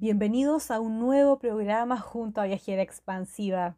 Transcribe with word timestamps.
Bienvenidos 0.00 0.70
a 0.70 0.78
un 0.78 1.00
nuevo 1.00 1.40
programa 1.40 1.98
junto 1.98 2.40
a 2.40 2.44
Viajera 2.44 2.82
Expansiva. 2.82 3.76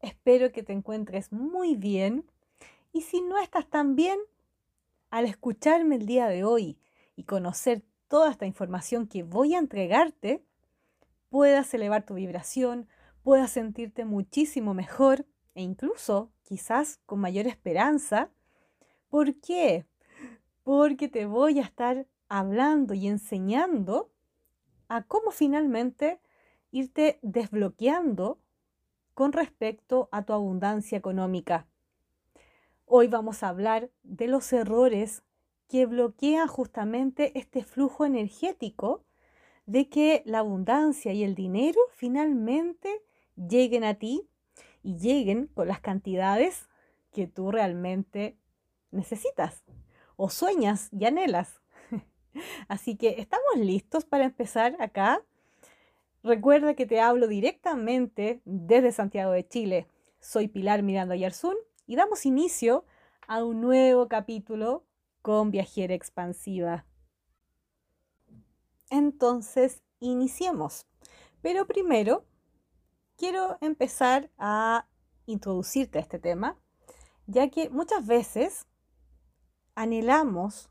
Espero 0.00 0.52
que 0.52 0.62
te 0.62 0.72
encuentres 0.72 1.32
muy 1.32 1.76
bien 1.76 2.24
y 2.94 3.02
si 3.02 3.20
no 3.20 3.36
estás 3.38 3.68
tan 3.68 3.94
bien, 3.94 4.18
al 5.10 5.26
escucharme 5.26 5.96
el 5.96 6.06
día 6.06 6.28
de 6.28 6.44
hoy 6.44 6.78
y 7.14 7.24
conocer 7.24 7.82
toda 8.08 8.30
esta 8.30 8.46
información 8.46 9.06
que 9.06 9.22
voy 9.22 9.54
a 9.54 9.58
entregarte, 9.58 10.42
puedas 11.28 11.74
elevar 11.74 12.06
tu 12.06 12.14
vibración, 12.14 12.88
puedas 13.22 13.50
sentirte 13.50 14.06
muchísimo 14.06 14.72
mejor 14.72 15.26
e 15.54 15.60
incluso 15.60 16.32
quizás 16.42 17.00
con 17.04 17.20
mayor 17.20 17.46
esperanza. 17.46 18.30
¿Por 19.10 19.38
qué? 19.42 19.84
Porque 20.62 21.06
te 21.06 21.26
voy 21.26 21.58
a 21.58 21.64
estar 21.64 22.06
hablando 22.30 22.94
y 22.94 23.08
enseñando 23.08 24.10
a 24.88 25.02
cómo 25.02 25.30
finalmente 25.30 26.20
irte 26.70 27.18
desbloqueando 27.22 28.38
con 29.14 29.32
respecto 29.32 30.08
a 30.12 30.24
tu 30.24 30.32
abundancia 30.32 30.98
económica. 30.98 31.66
Hoy 32.86 33.08
vamos 33.08 33.42
a 33.42 33.48
hablar 33.48 33.90
de 34.02 34.28
los 34.28 34.52
errores 34.52 35.22
que 35.68 35.86
bloquean 35.86 36.48
justamente 36.48 37.38
este 37.38 37.62
flujo 37.62 38.06
energético 38.06 39.04
de 39.66 39.90
que 39.90 40.22
la 40.24 40.38
abundancia 40.38 41.12
y 41.12 41.22
el 41.22 41.34
dinero 41.34 41.78
finalmente 41.92 43.02
lleguen 43.36 43.84
a 43.84 43.94
ti 43.94 44.26
y 44.82 44.96
lleguen 44.96 45.48
con 45.48 45.68
las 45.68 45.80
cantidades 45.80 46.68
que 47.12 47.26
tú 47.26 47.50
realmente 47.50 48.38
necesitas 48.90 49.62
o 50.16 50.30
sueñas 50.30 50.88
y 50.92 51.04
anhelas. 51.04 51.60
Así 52.68 52.96
que 52.96 53.20
estamos 53.20 53.56
listos 53.56 54.04
para 54.04 54.24
empezar 54.24 54.76
acá. 54.80 55.22
Recuerda 56.22 56.74
que 56.74 56.86
te 56.86 57.00
hablo 57.00 57.28
directamente 57.28 58.40
desde 58.44 58.92
Santiago 58.92 59.32
de 59.32 59.46
Chile. 59.46 59.86
Soy 60.20 60.48
Pilar 60.48 60.82
Miranda 60.82 61.16
Yarzún 61.16 61.56
y 61.86 61.96
damos 61.96 62.26
inicio 62.26 62.84
a 63.26 63.44
un 63.44 63.60
nuevo 63.60 64.08
capítulo 64.08 64.84
con 65.22 65.50
Viajera 65.50 65.94
Expansiva. 65.94 66.84
Entonces, 68.90 69.82
iniciemos. 70.00 70.86
Pero 71.40 71.66
primero, 71.66 72.24
quiero 73.16 73.58
empezar 73.60 74.30
a 74.38 74.88
introducirte 75.26 75.98
a 75.98 76.02
este 76.02 76.18
tema, 76.18 76.58
ya 77.26 77.50
que 77.50 77.68
muchas 77.68 78.06
veces 78.06 78.66
anhelamos 79.74 80.70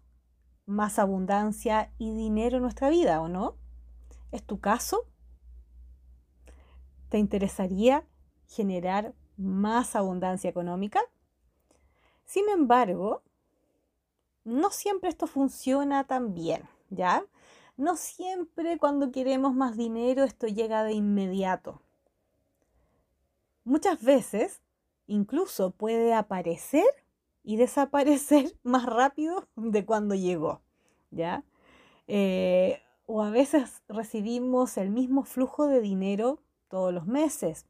más 0.67 0.99
abundancia 0.99 1.91
y 1.97 2.13
dinero 2.13 2.57
en 2.57 2.63
nuestra 2.63 2.89
vida, 2.89 3.19
¿o 3.21 3.27
no? 3.27 3.55
¿Es 4.31 4.43
tu 4.43 4.59
caso? 4.59 5.07
¿Te 7.09 7.17
interesaría 7.17 8.05
generar 8.47 9.15
más 9.37 9.95
abundancia 9.95 10.49
económica? 10.49 10.99
Sin 12.25 12.49
embargo, 12.49 13.23
no 14.43 14.69
siempre 14.69 15.09
esto 15.09 15.25
funciona 15.25 16.03
tan 16.03 16.33
bien, 16.33 16.63
¿ya? 16.89 17.25
No 17.77 17.95
siempre 17.95 18.77
cuando 18.77 19.11
queremos 19.11 19.53
más 19.53 19.77
dinero 19.77 20.25
esto 20.25 20.47
llega 20.47 20.83
de 20.83 20.93
inmediato. 20.93 21.81
Muchas 23.63 24.03
veces 24.03 24.61
incluso 25.05 25.71
puede 25.71 26.13
aparecer 26.13 26.85
y 27.47 27.55
desaparecer 27.55 28.53
más 28.63 28.85
rápido 28.85 29.47
de 29.55 29.85
cuando 29.85 30.15
llegó, 30.15 30.61
¿ya? 31.11 31.45
Eh, 32.09 32.81
o 33.05 33.23
a 33.23 33.29
veces 33.29 33.83
recibimos 33.87 34.77
el 34.77 34.89
mismo 34.89 35.23
flujo 35.23 35.65
de 35.65 35.79
dinero 35.79 36.41
todos 36.67 36.93
los 36.93 37.07
meses. 37.07 37.65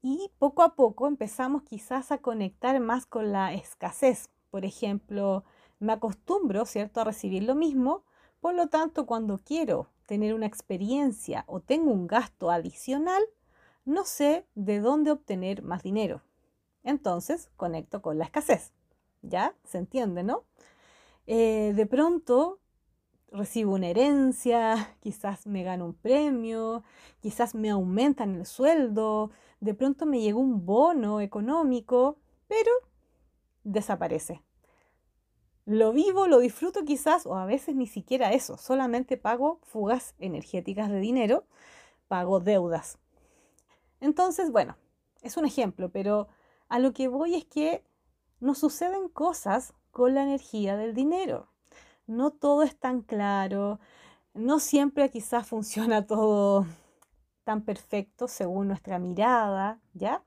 Y 0.00 0.30
poco 0.38 0.62
a 0.62 0.74
poco 0.76 1.06
empezamos 1.06 1.62
quizás 1.62 2.10
a 2.10 2.18
conectar 2.18 2.80
más 2.80 3.04
con 3.04 3.32
la 3.32 3.52
escasez. 3.52 4.30
Por 4.50 4.64
ejemplo, 4.64 5.44
me 5.78 5.92
acostumbro, 5.92 6.64
¿cierto?, 6.64 7.02
a 7.02 7.04
recibir 7.04 7.42
lo 7.42 7.54
mismo. 7.54 8.02
Por 8.40 8.54
lo 8.54 8.68
tanto, 8.68 9.04
cuando 9.04 9.36
quiero 9.36 9.90
tener 10.06 10.32
una 10.32 10.46
experiencia 10.46 11.44
o 11.48 11.60
tengo 11.60 11.90
un 11.90 12.06
gasto 12.06 12.50
adicional, 12.50 13.22
no 13.84 14.04
sé 14.04 14.46
de 14.54 14.80
dónde 14.80 15.10
obtener 15.10 15.62
más 15.62 15.82
dinero. 15.82 16.22
Entonces 16.84 17.50
conecto 17.56 18.02
con 18.02 18.18
la 18.18 18.24
escasez. 18.24 18.72
¿Ya? 19.22 19.54
¿Se 19.64 19.78
entiende, 19.78 20.22
no? 20.22 20.44
Eh, 21.26 21.72
de 21.74 21.86
pronto 21.86 22.60
recibo 23.30 23.74
una 23.74 23.88
herencia, 23.88 24.96
quizás 25.00 25.46
me 25.46 25.62
gano 25.62 25.84
un 25.84 25.94
premio, 25.94 26.82
quizás 27.20 27.54
me 27.54 27.70
aumentan 27.70 28.34
el 28.36 28.46
sueldo, 28.46 29.30
de 29.60 29.74
pronto 29.74 30.06
me 30.06 30.20
llegó 30.20 30.40
un 30.40 30.64
bono 30.64 31.20
económico, 31.20 32.16
pero 32.46 32.70
desaparece. 33.64 34.42
Lo 35.66 35.92
vivo, 35.92 36.26
lo 36.28 36.38
disfruto 36.38 36.84
quizás, 36.84 37.26
o 37.26 37.34
a 37.34 37.44
veces 37.44 37.74
ni 37.74 37.86
siquiera 37.86 38.32
eso, 38.32 38.56
solamente 38.56 39.18
pago 39.18 39.60
fugas 39.64 40.14
energéticas 40.18 40.88
de 40.88 40.98
dinero, 40.98 41.44
pago 42.08 42.40
deudas. 42.40 42.98
Entonces, 44.00 44.50
bueno, 44.50 44.76
es 45.20 45.36
un 45.36 45.44
ejemplo, 45.44 45.90
pero 45.90 46.28
a 46.68 46.78
lo 46.78 46.92
que 46.92 47.08
voy 47.08 47.34
es 47.34 47.44
que 47.44 47.84
nos 48.40 48.58
suceden 48.58 49.08
cosas 49.08 49.74
con 49.90 50.14
la 50.14 50.22
energía 50.22 50.76
del 50.76 50.94
dinero. 50.94 51.48
No 52.06 52.30
todo 52.30 52.62
es 52.62 52.78
tan 52.78 53.02
claro, 53.02 53.80
no 54.34 54.60
siempre 54.60 55.10
quizás 55.10 55.46
funciona 55.46 56.06
todo 56.06 56.66
tan 57.44 57.62
perfecto 57.62 58.28
según 58.28 58.68
nuestra 58.68 58.98
mirada, 58.98 59.80
¿ya? 59.94 60.22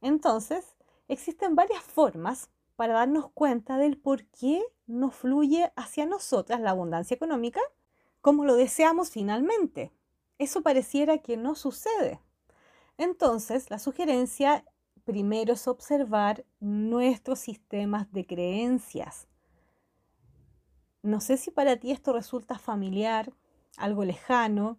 Entonces, 0.00 0.76
existen 1.08 1.54
varias 1.54 1.82
formas 1.82 2.50
para 2.76 2.94
darnos 2.94 3.30
cuenta 3.32 3.76
del 3.78 3.98
por 3.98 4.24
qué 4.26 4.62
no 4.86 5.10
fluye 5.10 5.72
hacia 5.76 6.06
nosotras 6.06 6.60
la 6.60 6.70
abundancia 6.70 7.14
económica 7.14 7.60
como 8.20 8.44
lo 8.44 8.54
deseamos 8.54 9.10
finalmente. 9.10 9.92
Eso 10.38 10.62
pareciera 10.62 11.18
que 11.18 11.36
no 11.36 11.54
sucede. 11.54 12.20
Entonces, 12.96 13.70
la 13.70 13.78
sugerencia 13.78 14.64
primero 15.04 15.54
es 15.54 15.66
observar 15.68 16.44
nuestros 16.60 17.38
sistemas 17.38 18.10
de 18.12 18.26
creencias. 18.26 19.26
No 21.02 21.20
sé 21.20 21.36
si 21.36 21.50
para 21.50 21.76
ti 21.76 21.90
esto 21.90 22.12
resulta 22.12 22.58
familiar, 22.58 23.32
algo 23.76 24.04
lejano. 24.04 24.78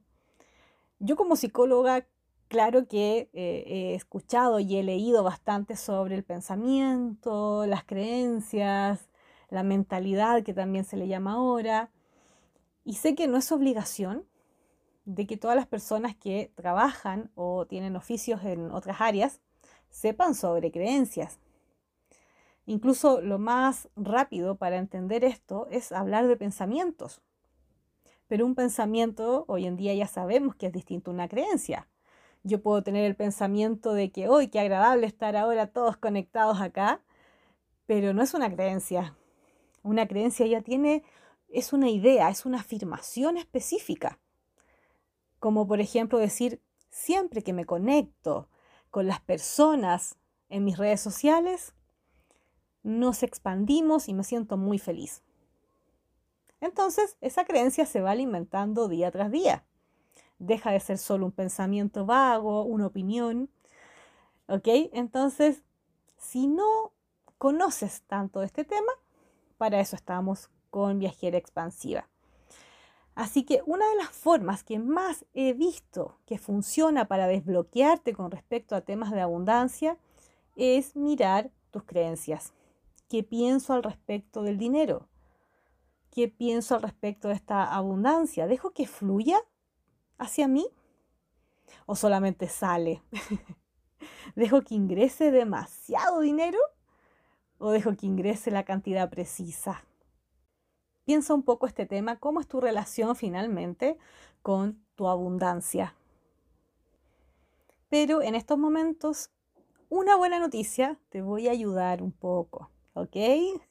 Yo 1.00 1.16
como 1.18 1.36
psicóloga, 1.36 2.08
claro 2.48 2.88
que 2.88 3.30
eh, 3.34 3.64
he 3.68 3.96
escuchado 3.96 4.60
y 4.60 4.78
he 4.78 4.84
leído 4.84 5.24
bastante 5.24 5.76
sobre 5.76 6.16
el 6.16 6.24
pensamiento, 6.24 7.66
las 7.66 7.84
creencias, 7.84 9.10
la 9.50 9.64
mentalidad 9.64 10.44
que 10.44 10.54
también 10.54 10.86
se 10.86 10.96
le 10.96 11.08
llama 11.08 11.34
ahora. 11.34 11.92
Y 12.86 12.96
sé 12.96 13.16
que 13.16 13.28
no 13.28 13.38
es 13.38 13.52
obligación 13.52 14.26
de 15.06 15.28
que 15.28 15.36
todas 15.36 15.58
las 15.58 15.68
personas 15.68 16.16
que 16.16 16.54
trabajan 16.56 17.32
o 17.36 17.66
tienen 17.66 17.98
oficios 17.98 18.44
en 18.46 18.72
otras 18.72 19.02
áreas 19.02 19.42
sepan 19.94 20.34
sobre 20.34 20.72
creencias. 20.72 21.40
Incluso 22.66 23.22
lo 23.22 23.38
más 23.38 23.90
rápido 23.96 24.56
para 24.56 24.78
entender 24.78 25.24
esto 25.24 25.68
es 25.70 25.92
hablar 25.92 26.28
de 26.28 26.36
pensamientos. 26.36 27.22
Pero 28.28 28.46
un 28.46 28.56
pensamiento 28.56 29.46
hoy 29.48 29.68
en 29.68 29.78
día 29.78 29.94
ya 29.94 30.08
sabemos 30.08 30.56
que 30.56 30.66
es 30.68 30.74
distinto 30.74 31.12
a 31.12 31.14
una 31.14 31.30
creencia. 31.30 31.88
Yo 32.42 32.62
puedo 32.62 32.82
tener 32.82 33.06
el 33.06 33.16
pensamiento 33.16 33.94
de 33.94 34.12
que 34.12 34.28
hoy 34.28 34.48
qué 34.48 34.60
agradable 34.60 35.06
estar 35.06 35.36
ahora 35.36 35.68
todos 35.68 35.96
conectados 35.96 36.60
acá, 36.60 37.02
pero 37.86 38.14
no 38.14 38.24
es 38.24 38.34
una 38.34 38.52
creencia. 38.54 39.16
Una 39.84 40.08
creencia 40.08 40.48
ya 40.48 40.62
tiene, 40.62 41.04
es 41.50 41.72
una 41.72 41.90
idea, 41.90 42.30
es 42.30 42.46
una 42.46 42.62
afirmación 42.62 43.38
específica. 43.38 44.20
Como 45.40 45.68
por 45.68 45.80
ejemplo 45.80 46.18
decir, 46.18 46.62
siempre 46.90 47.44
que 47.44 47.54
me 47.54 47.66
conecto 47.66 48.50
con 48.94 49.08
las 49.08 49.22
personas 49.22 50.18
en 50.50 50.64
mis 50.66 50.78
redes 50.78 51.02
sociales, 51.02 51.74
nos 52.84 53.24
expandimos 53.24 54.08
y 54.08 54.14
me 54.14 54.24
siento 54.24 54.56
muy 54.56 54.78
feliz. 54.78 55.24
Entonces, 56.62 57.18
esa 57.20 57.44
creencia 57.44 57.88
se 57.88 58.02
va 58.02 58.12
alimentando 58.12 58.88
día 58.88 59.10
tras 59.10 59.32
día. 59.32 59.66
Deja 60.38 60.70
de 60.70 60.80
ser 60.80 61.00
solo 61.00 61.26
un 61.26 61.32
pensamiento 61.32 62.06
vago, 62.06 62.66
una 62.66 62.86
opinión. 62.86 63.50
¿Ok? 64.46 64.68
Entonces, 64.94 65.64
si 66.20 66.46
no 66.46 66.92
conoces 67.40 68.04
tanto 68.04 68.44
este 68.44 68.64
tema, 68.64 68.92
para 69.58 69.80
eso 69.80 69.96
estamos 69.96 70.52
con 70.70 71.00
Viajera 71.00 71.40
Expansiva. 71.40 72.08
Así 73.16 73.44
que 73.44 73.62
una 73.66 73.88
de 73.90 73.96
las 73.96 74.10
formas 74.10 74.64
que 74.64 74.80
más 74.80 75.26
he 75.34 75.54
visto 75.54 76.18
que 76.26 76.40
funciona 76.40 77.08
para 77.08 77.28
desbloquearte 77.28 78.14
con 78.14 78.32
respecto 78.32 78.76
a 78.76 78.82
temas 78.82 79.12
de 79.12 79.22
abundancia 79.22 79.98
es 80.56 80.96
mirar 80.96 81.52
tus 81.70 81.84
creencias. 81.84 82.54
¿Qué 83.10 83.24
pienso 83.24 83.74
al 83.74 83.84
respecto 83.84 84.42
del 84.42 84.58
dinero? 84.58 85.08
¿Qué 86.10 86.28
pienso 86.28 86.76
al 86.76 86.82
respecto 86.82 87.28
de 87.28 87.36
esta 87.36 87.64
abundancia? 87.64 88.48
¿Dejo 88.48 88.72
que 88.72 88.88
fluya 88.88 89.40
hacia 90.18 90.48
mí? 90.48 90.68
¿O 91.86 91.96
solamente 91.96 92.50
sale? 92.50 93.04
¿Dejo 94.36 94.62
que 94.62 94.76
ingrese 94.76 95.32
demasiado 95.32 96.22
dinero? 96.22 96.60
¿O 97.60 97.72
dejo 97.72 97.96
que 97.96 98.08
ingrese 98.08 98.50
la 98.52 98.64
cantidad 98.64 99.10
precisa? 99.10 99.84
Piensa 101.06 101.34
un 101.34 101.44
poco 101.44 101.68
este 101.68 101.86
tema, 101.86 102.20
cómo 102.20 102.40
es 102.40 102.48
tu 102.48 102.62
relación 102.62 103.16
finalmente 103.16 103.98
con 104.42 104.84
tu 104.96 105.08
abundancia. 105.08 105.96
Pero 107.90 108.22
en 108.22 108.36
estos 108.36 108.58
momentos, 108.58 109.30
una 109.90 110.16
buena 110.16 110.40
noticia, 110.40 111.00
te 111.10 111.22
voy 111.22 111.48
a 111.48 111.52
ayudar 111.52 112.02
un 112.02 112.12
poco, 112.12 112.70
¿ok? 112.94 113.16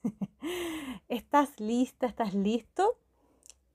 ¿Estás 1.08 1.58
lista? 1.58 2.06
¿Estás 2.06 2.34
listo? 2.34 2.99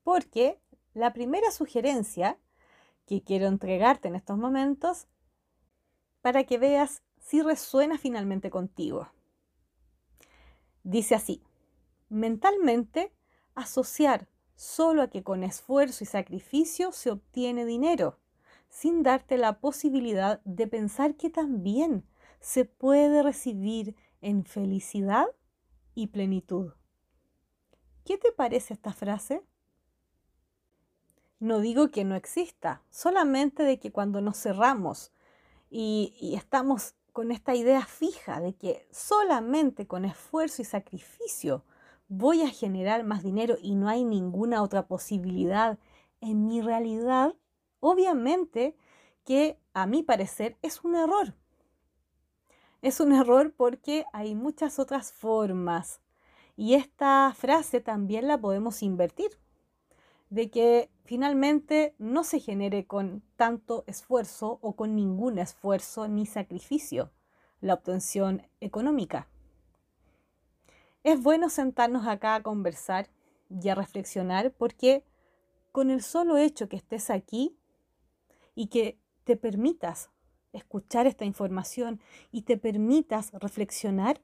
Porque 0.04 0.60
la 0.94 1.14
primera 1.14 1.52
sugerencia 1.52 2.38
que 3.06 3.24
quiero 3.24 3.48
entregarte 3.48 4.08
en 4.08 4.16
estos 4.16 4.38
momentos 4.38 5.08
para 6.22 6.44
que 6.44 6.58
veas 6.58 7.02
si 7.20 7.42
resuena 7.42 7.98
finalmente 7.98 8.50
contigo. 8.50 9.10
Dice 10.84 11.16
así, 11.16 11.42
mentalmente 12.10 13.12
asociar 13.58 14.28
solo 14.56 15.02
a 15.02 15.10
que 15.10 15.24
con 15.24 15.44
esfuerzo 15.44 16.04
y 16.04 16.08
sacrificio 16.08 16.92
se 16.92 17.12
obtiene 17.12 17.66
dinero, 17.66 18.20
sin 18.70 19.04
darte 19.04 19.38
la 19.38 19.60
posibilidad 19.60 20.42
de 20.46 20.68
pensar 20.68 21.16
que 21.16 21.30
también 21.30 22.06
se 22.40 22.66
puede 22.66 23.24
recibir 23.24 23.96
en 24.22 24.46
felicidad 24.46 25.26
y 25.96 26.08
plenitud. 26.08 26.74
¿Qué 28.06 28.18
te 28.18 28.32
parece 28.32 28.74
esta 28.74 28.94
frase? 28.94 29.44
No 31.40 31.60
digo 31.60 31.90
que 31.90 32.04
no 32.04 32.16
exista, 32.16 32.84
solamente 32.90 33.64
de 33.64 33.80
que 33.80 33.92
cuando 33.92 34.22
nos 34.22 34.38
cerramos 34.38 35.12
y, 35.70 36.16
y 36.20 36.36
estamos 36.36 36.96
con 37.12 37.32
esta 37.32 37.56
idea 37.56 37.86
fija 37.86 38.40
de 38.40 38.56
que 38.56 38.88
solamente 38.92 39.88
con 39.88 40.06
esfuerzo 40.06 40.62
y 40.62 40.66
sacrificio 40.66 41.64
voy 42.08 42.42
a 42.42 42.50
generar 42.50 43.04
más 43.04 43.24
dinero 43.24 43.58
y 43.62 43.76
no 43.76 43.90
hay 43.90 44.04
ninguna 44.04 44.62
otra 44.62 44.88
posibilidad 44.88 45.78
en 46.22 46.46
mi 46.46 46.62
realidad, 46.62 47.36
obviamente 47.80 48.76
que 49.24 49.60
a 49.74 49.86
mi 49.86 50.04
parecer 50.04 50.58
es 50.62 50.84
un 50.84 50.96
error. 50.96 51.36
Es 52.82 53.00
un 53.00 53.12
error 53.12 53.54
porque 53.56 54.06
hay 54.14 54.36
muchas 54.36 54.80
otras 54.80 55.12
formas 55.12 56.02
y 56.56 56.74
esta 56.74 57.34
frase 57.36 57.82
también 57.82 58.28
la 58.28 58.40
podemos 58.40 58.82
invertir, 58.82 59.32
de 60.30 60.50
que 60.50 60.90
finalmente 61.06 61.96
no 62.00 62.24
se 62.24 62.40
genere 62.40 62.88
con 62.88 63.24
tanto 63.36 63.84
esfuerzo 63.88 64.60
o 64.62 64.76
con 64.76 64.96
ningún 64.96 65.40
esfuerzo 65.40 66.08
ni 66.08 66.26
sacrificio 66.26 67.12
la 67.62 67.76
obtención 67.76 68.48
económica. 68.60 69.28
Es 71.08 71.24
bueno 71.24 71.50
sentarnos 71.50 72.06
acá 72.06 72.36
a 72.36 72.44
conversar 72.44 73.08
y 73.50 73.70
a 73.70 73.76
reflexionar 73.76 74.52
porque 74.52 75.06
con 75.72 75.90
el 75.90 76.02
solo 76.02 76.36
hecho 76.36 76.68
que 76.68 76.76
estés 76.76 77.10
aquí 77.10 77.56
y 78.56 78.68
que 78.68 78.98
te 79.24 79.38
permitas 79.38 80.10
escuchar 80.52 81.08
esta 81.08 81.24
información 81.24 82.02
y 82.30 82.42
te 82.42 82.58
permitas 82.58 83.32
reflexionar, 83.32 84.20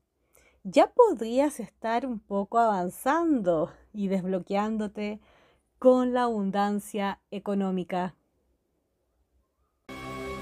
ya 0.65 0.88
podrías 0.88 1.62
estar 1.62 2.06
un 2.06 2.19
poco 2.19 2.59
avanzando 2.59 3.71
y 3.94 4.09
desbloqueándote 4.09 5.21
con 5.80 6.12
la 6.12 6.24
abundancia 6.24 7.21
económica. 7.31 8.13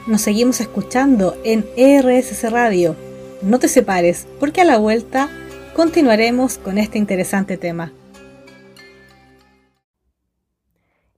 Nos 0.08 0.22
seguimos 0.22 0.60
escuchando 0.60 1.36
en 1.44 1.62
RSC 1.78 2.50
Radio. 2.50 2.96
No 3.44 3.60
te 3.60 3.68
separes 3.68 4.28
porque 4.40 4.62
a 4.62 4.66
la 4.66 4.80
vuelta 4.80 5.30
continuaremos 5.76 6.58
con 6.58 6.78
este 6.78 6.98
interesante 6.98 7.58
tema. 7.58 7.92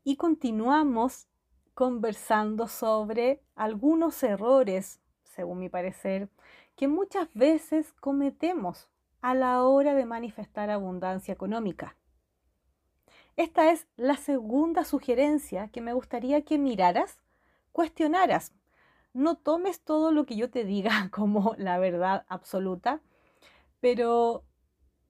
Y 0.03 0.15
continuamos 0.15 1.27
conversando 1.73 2.67
sobre 2.67 3.41
algunos 3.55 4.21
errores, 4.21 4.99
según 5.23 5.59
mi 5.59 5.69
parecer, 5.69 6.29
que 6.75 6.87
muchas 6.87 7.27
veces 7.33 7.93
cometemos 7.93 8.89
a 9.21 9.33
la 9.33 9.63
hora 9.63 9.95
de 9.95 10.05
manifestar 10.05 10.69
abundancia 10.69 11.33
económica. 11.33 11.95
Esta 13.35 13.71
es 13.71 13.87
la 13.97 14.17
segunda 14.17 14.85
sugerencia 14.85 15.69
que 15.69 15.81
me 15.81 15.93
gustaría 15.93 16.43
que 16.43 16.59
miraras, 16.59 17.17
cuestionaras. 17.71 18.53
No 19.13 19.35
tomes 19.35 19.79
todo 19.79 20.11
lo 20.11 20.25
que 20.25 20.35
yo 20.35 20.51
te 20.51 20.63
diga 20.63 21.09
como 21.11 21.55
la 21.57 21.79
verdad 21.79 22.25
absoluta, 22.27 23.01
pero 23.83 24.45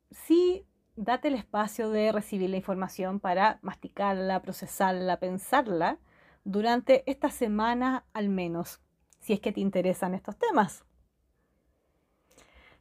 sí 0.10 0.66
date 0.96 1.28
el 1.28 1.36
espacio 1.36 1.92
de 1.92 2.12
recibir 2.12 2.50
la 2.50 2.58
información 2.58 3.20
para 3.20 3.60
masticarla, 3.62 4.42
procesarla, 4.42 5.20
pensarla 5.20 6.00
durante 6.44 7.04
esta 7.06 7.30
semana 7.30 8.08
al 8.14 8.30
menos, 8.30 8.81
si 9.20 9.34
es 9.34 9.40
que 9.42 9.52
te 9.52 9.62
interesan 9.62 10.16
estos 10.16 10.40
temas. 10.40 10.86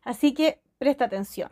Así 0.03 0.33
que 0.33 0.63
presta 0.79 1.05
atención. 1.05 1.51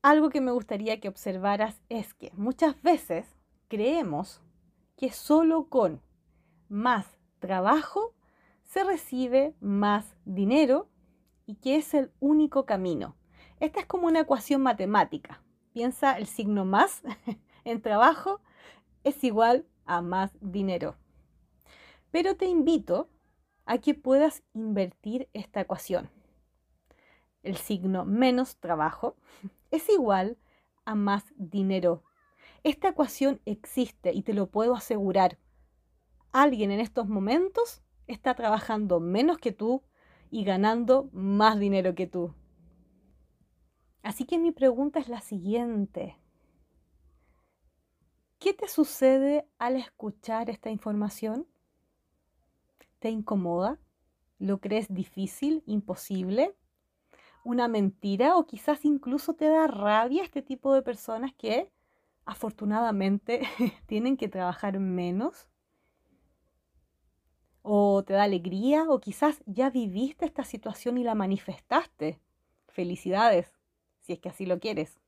Algo 0.00 0.30
que 0.30 0.40
me 0.40 0.52
gustaría 0.52 0.98
que 0.98 1.08
observaras 1.08 1.82
es 1.90 2.14
que 2.14 2.32
muchas 2.36 2.80
veces 2.80 3.26
creemos 3.68 4.40
que 4.96 5.12
solo 5.12 5.68
con 5.68 6.00
más 6.70 7.18
trabajo 7.38 8.14
se 8.64 8.82
recibe 8.82 9.54
más 9.60 10.16
dinero 10.24 10.88
y 11.50 11.56
que 11.56 11.74
es 11.74 11.94
el 11.94 12.12
único 12.20 12.64
camino. 12.64 13.16
Esta 13.58 13.80
es 13.80 13.86
como 13.86 14.06
una 14.06 14.20
ecuación 14.20 14.62
matemática. 14.62 15.42
Piensa 15.72 16.16
el 16.16 16.28
signo 16.28 16.64
más 16.64 17.02
en 17.64 17.82
trabajo 17.82 18.40
es 19.02 19.24
igual 19.24 19.66
a 19.84 20.00
más 20.00 20.30
dinero. 20.40 20.94
Pero 22.12 22.36
te 22.36 22.46
invito 22.46 23.08
a 23.66 23.78
que 23.78 23.94
puedas 23.94 24.44
invertir 24.54 25.28
esta 25.32 25.60
ecuación. 25.60 26.08
El 27.42 27.56
signo 27.56 28.04
menos 28.04 28.58
trabajo 28.58 29.16
es 29.72 29.88
igual 29.88 30.38
a 30.84 30.94
más 30.94 31.24
dinero. 31.34 32.04
Esta 32.62 32.90
ecuación 32.90 33.40
existe 33.44 34.12
y 34.12 34.22
te 34.22 34.34
lo 34.34 34.46
puedo 34.46 34.76
asegurar. 34.76 35.36
Alguien 36.30 36.70
en 36.70 36.78
estos 36.78 37.08
momentos 37.08 37.82
está 38.06 38.36
trabajando 38.36 39.00
menos 39.00 39.38
que 39.38 39.50
tú 39.50 39.82
y 40.30 40.44
ganando 40.44 41.10
más 41.12 41.58
dinero 41.58 41.94
que 41.94 42.06
tú. 42.06 42.34
Así 44.02 44.24
que 44.24 44.38
mi 44.38 44.52
pregunta 44.52 44.98
es 44.98 45.08
la 45.08 45.20
siguiente. 45.20 46.16
¿Qué 48.38 48.54
te 48.54 48.68
sucede 48.68 49.46
al 49.58 49.76
escuchar 49.76 50.48
esta 50.48 50.70
información? 50.70 51.46
¿Te 52.98 53.10
incomoda? 53.10 53.78
¿Lo 54.38 54.60
crees 54.60 54.92
difícil, 54.92 55.62
imposible? 55.66 56.56
¿Una 57.44 57.68
mentira? 57.68 58.36
¿O 58.36 58.46
quizás 58.46 58.86
incluso 58.86 59.34
te 59.34 59.46
da 59.46 59.66
rabia 59.66 60.22
este 60.22 60.40
tipo 60.40 60.72
de 60.72 60.80
personas 60.80 61.34
que 61.34 61.70
afortunadamente 62.24 63.42
tienen 63.86 64.16
que 64.16 64.28
trabajar 64.28 64.78
menos 64.78 65.49
o 67.62 68.02
te 68.04 68.14
da 68.14 68.24
alegría 68.24 68.84
o 68.88 69.00
quizás 69.00 69.42
ya 69.46 69.70
viviste 69.70 70.24
esta 70.24 70.44
situación 70.44 70.98
y 70.98 71.04
la 71.04 71.14
manifestaste. 71.14 72.18
Felicidades, 72.68 73.52
si 74.00 74.12
es 74.14 74.18
que 74.18 74.28
así 74.28 74.46
lo 74.46 74.58
quieres. 74.60 74.98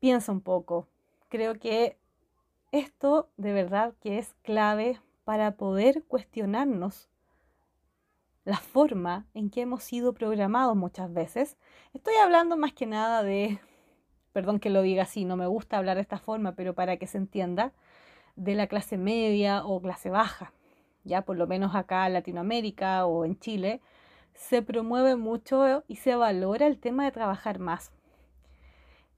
Piensa 0.00 0.32
un 0.32 0.40
poco. 0.40 0.88
Creo 1.28 1.54
que 1.58 1.96
esto 2.72 3.28
de 3.36 3.52
verdad 3.52 3.94
que 4.00 4.18
es 4.18 4.34
clave 4.42 5.00
para 5.24 5.56
poder 5.56 6.02
cuestionarnos 6.04 7.08
la 8.44 8.56
forma 8.56 9.26
en 9.34 9.50
que 9.50 9.60
hemos 9.60 9.84
sido 9.84 10.14
programados 10.14 10.76
muchas 10.76 11.12
veces. 11.12 11.56
Estoy 11.94 12.14
hablando 12.14 12.56
más 12.56 12.72
que 12.72 12.86
nada 12.86 13.22
de, 13.22 13.60
perdón 14.32 14.58
que 14.58 14.70
lo 14.70 14.82
diga 14.82 15.04
así, 15.04 15.24
no 15.24 15.36
me 15.36 15.46
gusta 15.46 15.78
hablar 15.78 15.96
de 15.96 16.02
esta 16.02 16.18
forma, 16.18 16.52
pero 16.52 16.74
para 16.74 16.96
que 16.96 17.06
se 17.06 17.18
entienda, 17.18 17.72
de 18.36 18.54
la 18.54 18.66
clase 18.66 18.96
media 18.96 19.64
o 19.64 19.80
clase 19.80 20.10
baja. 20.10 20.52
Ya 21.04 21.22
por 21.22 21.36
lo 21.36 21.46
menos 21.46 21.74
acá 21.74 22.06
en 22.06 22.14
Latinoamérica 22.14 23.06
o 23.06 23.24
en 23.24 23.38
Chile 23.38 23.80
se 24.34 24.62
promueve 24.62 25.16
mucho 25.16 25.84
y 25.88 25.96
se 25.96 26.14
valora 26.14 26.66
el 26.66 26.78
tema 26.78 27.04
de 27.04 27.12
trabajar 27.12 27.58
más. 27.58 27.92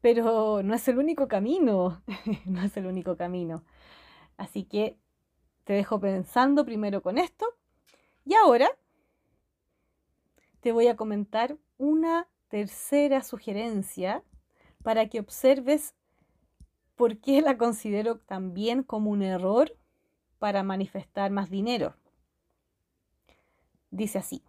Pero 0.01 0.63
no 0.63 0.75
es 0.75 0.87
el 0.89 0.99
único 0.99 1.29
camino, 1.29 2.03
no 2.45 2.63
es 2.63 2.77
el 2.77 2.87
único 2.87 3.17
camino. 3.17 3.65
Así 4.37 4.65
que 4.65 4.99
te 5.65 5.73
dejo 5.73 6.01
pensando 6.01 6.65
primero 6.65 7.03
con 7.03 7.19
esto 7.19 7.47
y 8.25 8.35
ahora 8.35 8.69
te 10.61 10.73
voy 10.73 10.89
a 10.89 10.97
comentar 10.97 11.57
una 11.77 12.29
tercera 12.49 13.23
sugerencia 13.23 14.23
para 14.83 15.09
que 15.09 15.21
observes 15.21 15.95
¿Por 16.97 17.19
qué 17.19 17.43
la 17.43 17.59
considero 17.59 18.19
también 18.19 18.83
como 18.83 19.11
un 19.11 19.23
error 19.23 19.77
para 20.39 20.63
manifestar 20.63 21.31
más 21.31 21.51
dinero? 21.51 21.97
Dice 23.91 24.19
así, 24.19 24.43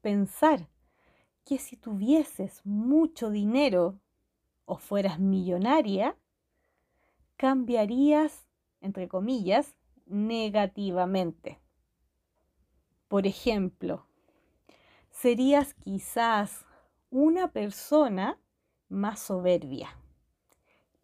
pensar 0.00 0.68
que 1.44 1.58
si 1.58 1.76
tuvieses 1.76 2.60
mucho 2.64 3.30
dinero 3.30 3.98
o 4.64 4.76
fueras 4.78 5.18
millonaria, 5.18 6.16
cambiarías, 7.36 8.46
entre 8.80 9.08
comillas, 9.08 9.76
negativamente. 10.06 11.60
Por 13.08 13.26
ejemplo, 13.26 14.06
serías 15.10 15.74
quizás 15.74 16.64
una 17.10 17.52
persona 17.52 18.40
más 18.88 19.20
soberbia, 19.20 19.96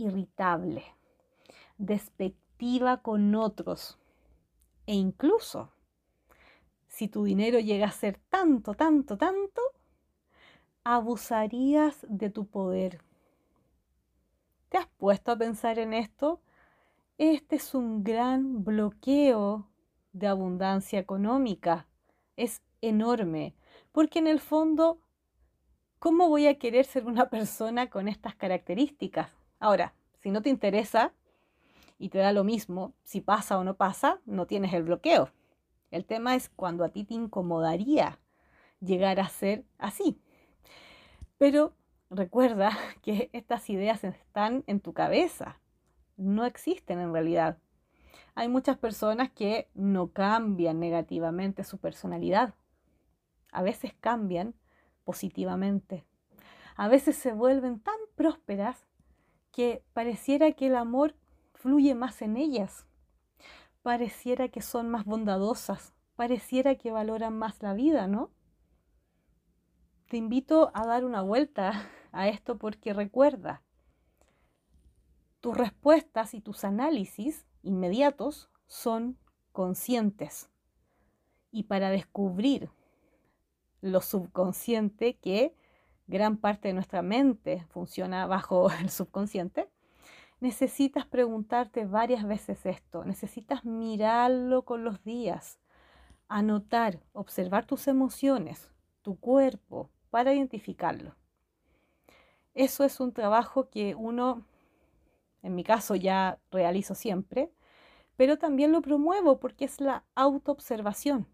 irritable, 0.01 0.85
despectiva 1.79 3.03
con 3.03 3.35
otros 3.35 3.99
e 4.87 4.95
incluso 4.95 5.71
si 6.89 7.09
tu 7.09 7.25
dinero 7.25 7.61
llega 7.61 7.87
a 7.87 7.93
ser 7.93 8.19
tanto, 8.29 8.75
tanto, 8.75 9.17
tanto, 9.17 9.63
abusarías 10.83 12.05
de 12.09 12.31
tu 12.31 12.47
poder. 12.47 13.01
¿Te 14.69 14.79
has 14.79 14.89
puesto 14.99 15.33
a 15.33 15.37
pensar 15.37 15.79
en 15.79 15.95
esto? 15.95 16.41
Este 17.19 17.57
es 17.57 17.75
un 17.75 18.03
gran 18.03 18.65
bloqueo 18.65 19.69
de 20.13 20.27
abundancia 20.27 20.99
económica. 20.99 21.87
Es 22.37 22.63
enorme, 22.81 23.55
porque 23.93 24.19
en 24.19 24.27
el 24.27 24.41
fondo, 24.41 25.01
¿cómo 25.99 26.29
voy 26.29 26.47
a 26.47 26.59
querer 26.59 26.85
ser 26.85 27.07
una 27.07 27.29
persona 27.31 27.89
con 27.91 28.09
estas 28.09 28.35
características? 28.35 29.31
Ahora, 29.61 29.93
si 30.19 30.31
no 30.31 30.41
te 30.41 30.49
interesa 30.49 31.13
y 31.99 32.09
te 32.09 32.19
da 32.19 32.33
lo 32.33 32.45
mismo 32.45 32.95
si 33.05 33.21
pasa 33.21 33.59
o 33.59 33.65
no 33.65 33.75
pasa, 33.77 34.19
no 34.25 34.47
tienes 34.47 34.73
el 34.73 34.85
bloqueo. 34.85 35.31
El 35.91 36.07
tema 36.07 36.35
es 36.35 36.49
cuando 36.49 36.83
a 36.83 36.89
ti 36.89 37.05
te 37.05 37.15
incomodaría 37.15 38.19
llegar 38.81 39.21
a 39.21 39.29
ser 39.29 39.65
así. 39.79 40.19
Pero 41.37 41.75
recuerda 42.09 42.71
que 43.03 43.29
estas 43.35 43.69
ideas 43.69 44.03
están 44.03 44.65
en 44.67 44.81
tu 44.81 44.95
cabeza, 44.95 45.61
no 46.17 46.47
existen 46.47 46.99
en 46.99 47.13
realidad. 47.13 47.59
Hay 48.35 48.49
muchas 48.49 48.79
personas 48.79 49.31
que 49.31 49.69
no 49.75 50.13
cambian 50.13 50.81
negativamente 50.81 51.65
su 51.65 51.79
personalidad. 51.79 52.55
A 53.53 53.63
veces 53.63 53.93
cambian 54.01 54.55
positivamente. 55.05 56.05
A 56.77 56.89
veces 56.89 57.17
se 57.17 57.33
vuelven 57.33 57.81
tan 57.81 57.97
prósperas 58.15 58.87
que 59.61 59.85
pareciera 59.93 60.53
que 60.53 60.69
el 60.69 60.77
amor 60.77 61.15
fluye 61.53 61.95
más 61.95 62.23
en 62.23 62.39
ellas. 62.39 62.87
Pareciera 63.83 64.49
que 64.49 64.63
son 64.63 64.89
más 64.89 65.05
bondadosas. 65.05 65.93
Pareciera 66.17 66.77
que 66.77 66.91
valoran 66.91 67.39
más 67.39 67.63
la 67.63 67.75
vida, 67.75 68.07
¿no? 68.07 68.31
te 70.11 70.17
invito 70.17 70.73
a 70.75 70.87
dar 70.87 71.05
una 71.05 71.23
vuelta 71.23 71.89
a 72.13 72.29
esto 72.29 72.59
porque 72.59 72.93
recuerda, 72.93 73.63
tus 75.41 75.57
respuestas 75.57 76.35
y 76.35 76.41
tus 76.41 76.65
análisis 76.65 77.47
inmediatos 77.63 78.51
son 78.67 79.17
conscientes. 79.53 80.51
Y 81.53 81.65
para 81.65 81.91
descubrir 81.91 82.71
lo 83.83 84.01
subconsciente, 84.01 85.15
que 85.15 85.55
gran 86.11 86.37
parte 86.37 86.69
de 86.69 86.75
nuestra 86.75 87.01
mente 87.01 87.65
funciona 87.71 88.27
bajo 88.27 88.71
el 88.71 88.91
subconsciente, 88.91 89.69
necesitas 90.41 91.07
preguntarte 91.07 91.87
varias 91.87 92.27
veces 92.27 92.67
esto, 92.67 93.05
necesitas 93.05 93.65
mirarlo 93.65 94.65
con 94.65 94.85
los 94.85 95.03
días, 95.05 95.59
anotar, 96.29 97.01
observar 97.13 97.65
tus 97.65 97.89
emociones, 97.89 98.71
tu 99.03 99.19
cuerpo, 99.19 99.91
para 100.11 100.35
identificarlo. 100.35 101.15
Eso 102.55 102.85
es 102.85 102.99
un 102.99 103.13
trabajo 103.13 103.71
que 103.71 103.95
uno, 103.95 104.45
en 105.43 105.55
mi 105.55 105.63
caso, 105.63 105.95
ya 105.95 106.39
realizo 106.51 106.95
siempre, 106.95 107.53
pero 108.17 108.39
también 108.39 108.73
lo 108.73 108.83
promuevo 108.83 109.39
porque 109.39 109.65
es 109.65 109.81
la 109.81 110.05
autoobservación. 110.15 111.27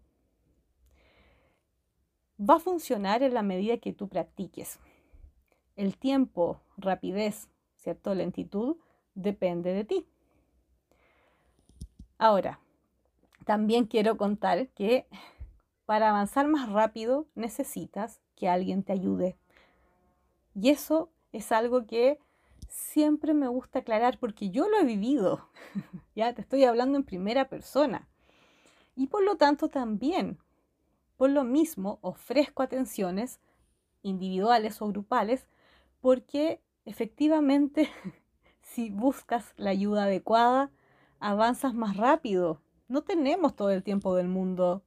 Va 2.39 2.55
a 2.55 2.59
funcionar 2.59 3.23
en 3.23 3.33
la 3.33 3.41
medida 3.41 3.77
que 3.77 3.93
tú 3.93 4.07
practiques. 4.07 4.79
El 5.75 5.97
tiempo, 5.97 6.59
rapidez, 6.77 7.49
¿cierto? 7.77 8.13
Lentitud, 8.13 8.77
depende 9.15 9.73
de 9.73 9.83
ti. 9.83 10.07
Ahora, 12.17 12.59
también 13.45 13.85
quiero 13.85 14.17
contar 14.17 14.67
que 14.69 15.07
para 15.85 16.09
avanzar 16.09 16.47
más 16.47 16.69
rápido 16.69 17.27
necesitas 17.35 18.19
que 18.35 18.49
alguien 18.49 18.83
te 18.83 18.93
ayude. 18.93 19.37
Y 20.53 20.69
eso 20.69 21.09
es 21.31 21.51
algo 21.51 21.85
que 21.85 22.19
siempre 22.67 23.33
me 23.33 23.47
gusta 23.47 23.79
aclarar 23.79 24.17
porque 24.19 24.49
yo 24.49 24.67
lo 24.67 24.77
he 24.79 24.83
vivido. 24.83 25.49
ya 26.15 26.33
te 26.33 26.41
estoy 26.41 26.63
hablando 26.65 26.97
en 26.97 27.03
primera 27.03 27.47
persona. 27.47 28.07
Y 28.95 29.07
por 29.07 29.23
lo 29.23 29.37
tanto 29.37 29.69
también, 29.69 30.39
por 31.17 31.31
lo 31.31 31.43
mismo, 31.43 31.99
ofrezco 32.01 32.63
atenciones 32.63 33.39
individuales 34.03 34.81
o 34.81 34.87
grupales 34.87 35.47
porque 35.99 36.61
efectivamente 36.85 37.89
si 38.61 38.89
buscas 38.91 39.53
la 39.57 39.71
ayuda 39.71 40.03
adecuada, 40.03 40.71
avanzas 41.19 41.73
más 41.73 41.97
rápido. 41.97 42.61
No 42.87 43.01
tenemos 43.01 43.55
todo 43.55 43.71
el 43.71 43.83
tiempo 43.83 44.15
del 44.15 44.27
mundo. 44.27 44.83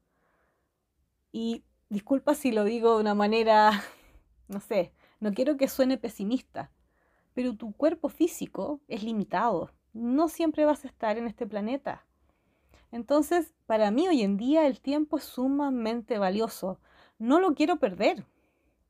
Y 1.33 1.65
disculpa 1.89 2.35
si 2.35 2.53
lo 2.53 2.65
digo 2.65 2.95
de 2.95 3.01
una 3.01 3.15
manera, 3.15 3.83
no 4.49 4.61
sé, 4.61 4.93
no 5.19 5.33
quiero 5.33 5.57
que 5.57 5.69
suene 5.69 5.99
pesimista, 5.99 6.71
pero 7.35 7.57
tu 7.57 7.73
cuerpo 7.73 8.09
físico 8.09 8.81
es 8.89 9.03
limitado. 9.03 9.71
No 9.93 10.29
siempre 10.29 10.65
vas 10.65 10.85
a 10.85 10.89
estar 10.89 11.19
en 11.19 11.27
este 11.27 11.47
planeta. 11.47 12.07
Entonces, 12.93 13.55
para 13.67 13.91
mí 13.91 14.09
hoy 14.09 14.23
en 14.23 14.37
día 14.37 14.67
el 14.67 14.81
tiempo 14.81 15.19
es 15.19 15.25
sumamente 15.25 16.19
valioso. 16.19 16.81
No 17.19 17.41
lo 17.41 17.55
quiero 17.55 17.79
perder. 17.79 18.27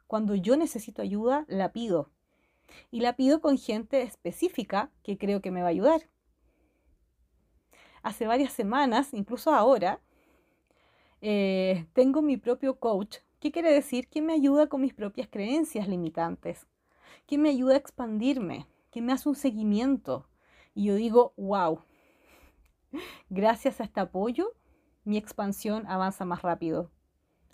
Cuando 0.07 0.35
yo 0.35 0.57
necesito 0.57 1.03
ayuda, 1.03 1.45
la 1.49 1.73
pido. 1.73 2.11
Y 2.91 3.01
la 3.01 3.17
pido 3.17 3.41
con 3.41 3.59
gente 3.59 4.03
específica 4.03 4.91
que 5.03 5.19
creo 5.19 5.41
que 5.41 5.51
me 5.51 5.61
va 5.61 5.69
a 5.69 5.71
ayudar. 5.71 6.09
Hace 8.03 8.27
varias 8.27 8.53
semanas, 8.53 9.13
incluso 9.13 9.53
ahora, 9.53 10.01
eh, 11.21 11.87
tengo 11.93 12.23
mi 12.23 12.37
propio 12.39 12.79
coach. 12.79 13.19
¿Qué 13.41 13.53
quiere 13.53 13.73
decir? 13.73 14.09
Que 14.09 14.23
me 14.23 14.33
ayuda 14.33 14.69
con 14.69 14.81
mis 14.81 14.95
propias 14.95 15.29
creencias 15.29 15.89
limitantes, 15.89 16.67
que 17.27 17.39
me 17.39 17.51
ayuda 17.51 17.75
a 17.75 17.79
expandirme, 17.79 18.67
que 18.91 19.03
me 19.03 19.13
hace 19.13 19.29
un 19.29 19.35
seguimiento. 19.35 20.27
Y 20.75 20.85
yo 20.85 20.95
digo, 20.95 21.35
wow, 21.37 21.83
gracias 23.29 23.81
a 23.81 23.85
este 23.85 24.01
apoyo, 24.01 24.53
mi 25.05 25.17
expansión 25.17 25.87
avanza 25.87 26.25
más 26.25 26.43
rápido. 26.43 26.91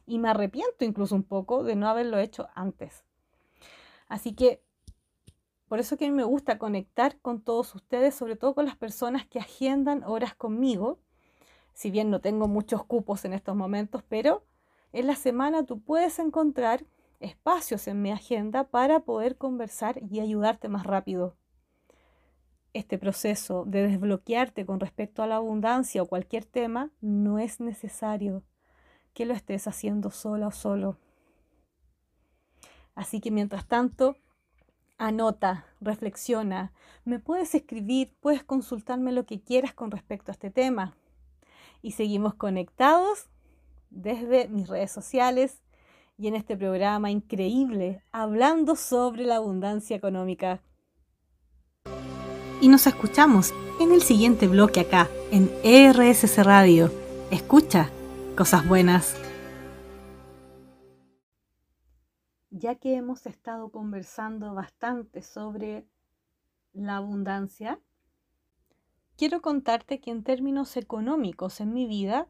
Y 0.06 0.18
me 0.18 0.28
arrepiento 0.28 0.84
incluso 0.84 1.14
un 1.14 1.24
poco 1.24 1.64
de 1.64 1.76
no 1.76 1.88
haberlo 1.88 2.18
hecho 2.18 2.48
antes. 2.54 3.04
Así 4.08 4.34
que 4.34 4.62
por 5.68 5.80
eso 5.80 5.96
que 5.96 6.06
a 6.06 6.08
mí 6.08 6.14
me 6.14 6.24
gusta 6.24 6.58
conectar 6.58 7.20
con 7.20 7.42
todos 7.42 7.74
ustedes, 7.74 8.14
sobre 8.14 8.36
todo 8.36 8.54
con 8.54 8.66
las 8.66 8.76
personas 8.76 9.26
que 9.26 9.40
agendan 9.40 10.04
horas 10.04 10.34
conmigo 10.34 11.00
si 11.76 11.90
bien 11.90 12.08
no 12.10 12.22
tengo 12.22 12.48
muchos 12.48 12.84
cupos 12.84 13.26
en 13.26 13.34
estos 13.34 13.54
momentos, 13.54 14.02
pero 14.08 14.46
en 14.92 15.06
la 15.06 15.14
semana 15.14 15.66
tú 15.66 15.78
puedes 15.78 16.18
encontrar 16.18 16.86
espacios 17.20 17.86
en 17.86 18.00
mi 18.00 18.10
agenda 18.10 18.64
para 18.64 19.00
poder 19.00 19.36
conversar 19.36 20.00
y 20.10 20.20
ayudarte 20.20 20.70
más 20.70 20.86
rápido. 20.86 21.36
Este 22.76 22.98
proceso 22.98 23.64
de 23.64 23.88
desbloquearte 23.88 24.66
con 24.66 24.80
respecto 24.80 25.22
a 25.22 25.26
la 25.26 25.36
abundancia 25.36 26.02
o 26.02 26.06
cualquier 26.06 26.44
tema 26.44 26.90
no 27.00 27.38
es 27.38 27.58
necesario 27.58 28.42
que 29.14 29.24
lo 29.24 29.32
estés 29.32 29.66
haciendo 29.66 30.10
sola 30.10 30.48
o 30.48 30.52
solo. 30.52 30.98
Así 32.94 33.22
que 33.22 33.30
mientras 33.30 33.66
tanto, 33.66 34.18
anota, 34.98 35.64
reflexiona, 35.80 36.74
me 37.06 37.18
puedes 37.18 37.54
escribir, 37.54 38.14
puedes 38.20 38.44
consultarme 38.44 39.10
lo 39.10 39.24
que 39.24 39.40
quieras 39.40 39.72
con 39.72 39.90
respecto 39.90 40.30
a 40.30 40.34
este 40.34 40.50
tema 40.50 40.98
y 41.80 41.92
seguimos 41.92 42.34
conectados 42.34 43.30
desde 43.88 44.48
mis 44.48 44.68
redes 44.68 44.92
sociales 44.92 45.62
y 46.18 46.28
en 46.28 46.34
este 46.34 46.58
programa 46.58 47.10
increíble 47.10 48.02
hablando 48.12 48.76
sobre 48.76 49.24
la 49.24 49.36
abundancia 49.36 49.96
económica. 49.96 50.60
Y 52.58 52.68
nos 52.68 52.86
escuchamos 52.86 53.52
en 53.80 53.92
el 53.92 54.00
siguiente 54.00 54.48
bloque 54.48 54.80
acá, 54.80 55.10
en 55.30 55.50
RSC 55.62 56.42
Radio. 56.42 56.90
Escucha 57.30 57.90
cosas 58.34 58.66
buenas. 58.66 59.14
Ya 62.48 62.76
que 62.76 62.94
hemos 62.94 63.26
estado 63.26 63.70
conversando 63.70 64.54
bastante 64.54 65.20
sobre 65.20 65.86
la 66.72 66.96
abundancia, 66.96 67.78
quiero 69.18 69.42
contarte 69.42 70.00
que 70.00 70.10
en 70.10 70.24
términos 70.24 70.78
económicos 70.78 71.60
en 71.60 71.74
mi 71.74 71.86
vida 71.86 72.26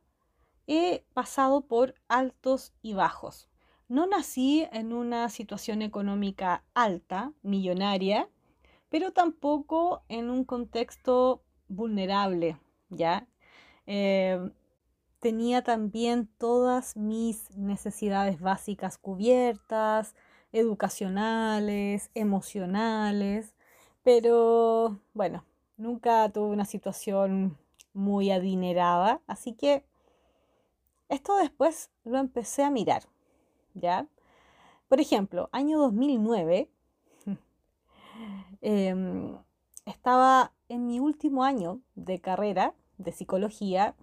he 0.66 1.04
pasado 1.14 1.68
por 1.68 1.94
altos 2.08 2.74
y 2.82 2.94
bajos. 2.94 3.48
No 3.86 4.08
nací 4.08 4.66
en 4.72 4.92
una 4.92 5.28
situación 5.28 5.82
económica 5.82 6.64
alta, 6.74 7.32
millonaria, 7.42 8.28
pero 8.88 9.12
tampoco 9.12 10.02
en 10.08 10.30
un 10.30 10.44
contexto 10.44 11.42
vulnerable, 11.68 12.58
¿ya? 12.90 13.26
Eh, 13.86 14.50
tenía 15.20 15.62
también 15.62 16.28
todas 16.38 16.96
mis 16.96 17.50
necesidades 17.56 18.40
básicas 18.40 18.98
cubiertas, 18.98 20.14
educacionales, 20.52 22.10
emocionales, 22.14 23.54
pero 24.02 25.00
bueno, 25.14 25.44
nunca 25.76 26.30
tuve 26.30 26.50
una 26.50 26.64
situación 26.64 27.58
muy 27.92 28.30
adinerada, 28.30 29.20
así 29.26 29.52
que 29.52 29.84
esto 31.08 31.36
después 31.36 31.90
lo 32.04 32.18
empecé 32.18 32.62
a 32.62 32.70
mirar, 32.70 33.04
¿ya? 33.74 34.06
Por 34.88 35.00
ejemplo, 35.00 35.48
año 35.52 35.78
2009, 35.78 36.70
em, 38.60 39.36
estaba 39.84 40.52
en 40.68 40.86
mi 40.86 41.00
último 41.00 41.44
año 41.44 41.80
de 41.94 42.20
carrera 42.20 42.74
de 42.98 43.12
psicología 43.12 43.94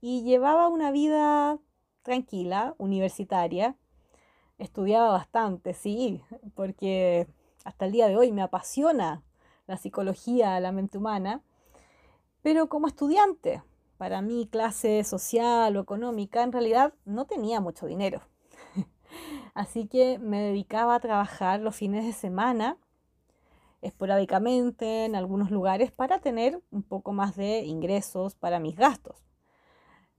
y 0.00 0.22
llevaba 0.22 0.68
una 0.68 0.90
vida 0.90 1.58
tranquila, 2.02 2.74
universitaria. 2.78 3.76
Estudiaba 4.58 5.10
bastante, 5.10 5.74
sí, 5.74 6.22
porque 6.54 7.26
hasta 7.64 7.86
el 7.86 7.92
día 7.92 8.08
de 8.08 8.16
hoy 8.16 8.32
me 8.32 8.42
apasiona 8.42 9.22
la 9.66 9.76
psicología, 9.76 10.60
la 10.60 10.72
mente 10.72 10.98
humana, 10.98 11.42
pero 12.42 12.68
como 12.68 12.86
estudiante, 12.86 13.62
para 13.98 14.22
mí 14.22 14.48
clase 14.50 15.02
social 15.02 15.76
o 15.76 15.80
económica, 15.80 16.42
en 16.44 16.52
realidad 16.52 16.94
no 17.04 17.24
tenía 17.24 17.60
mucho 17.60 17.86
dinero. 17.86 18.20
Así 19.54 19.88
que 19.88 20.18
me 20.18 20.40
dedicaba 20.40 20.94
a 20.94 21.00
trabajar 21.00 21.60
los 21.60 21.74
fines 21.74 22.04
de 22.04 22.12
semana, 22.12 22.76
esporádicamente, 23.86 25.04
en 25.04 25.14
algunos 25.14 25.50
lugares, 25.50 25.92
para 25.92 26.20
tener 26.20 26.60
un 26.70 26.82
poco 26.82 27.12
más 27.12 27.36
de 27.36 27.60
ingresos 27.60 28.34
para 28.34 28.60
mis 28.60 28.76
gastos. 28.76 29.16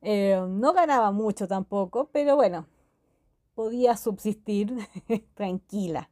Eh, 0.02 0.42
no 0.48 0.74
ganaba 0.74 1.12
mucho 1.12 1.48
tampoco, 1.48 2.10
pero 2.12 2.36
bueno, 2.36 2.68
podía 3.56 3.98
subsistir 3.98 4.76
tranquila. 5.34 6.10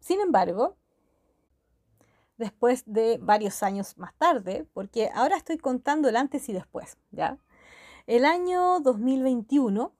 Sin 0.00 0.20
embargo, 0.20 0.76
después 2.38 2.82
de 2.86 3.18
varios 3.20 3.62
años 3.62 3.96
más 3.98 4.14
tarde, 4.14 4.66
porque 4.72 5.10
ahora 5.14 5.36
estoy 5.36 5.58
contando 5.58 6.08
el 6.08 6.16
antes 6.16 6.48
y 6.48 6.52
después, 6.52 6.96
¿ya? 7.10 7.38
El 8.06 8.24
año 8.24 8.80
2021, 8.80 9.92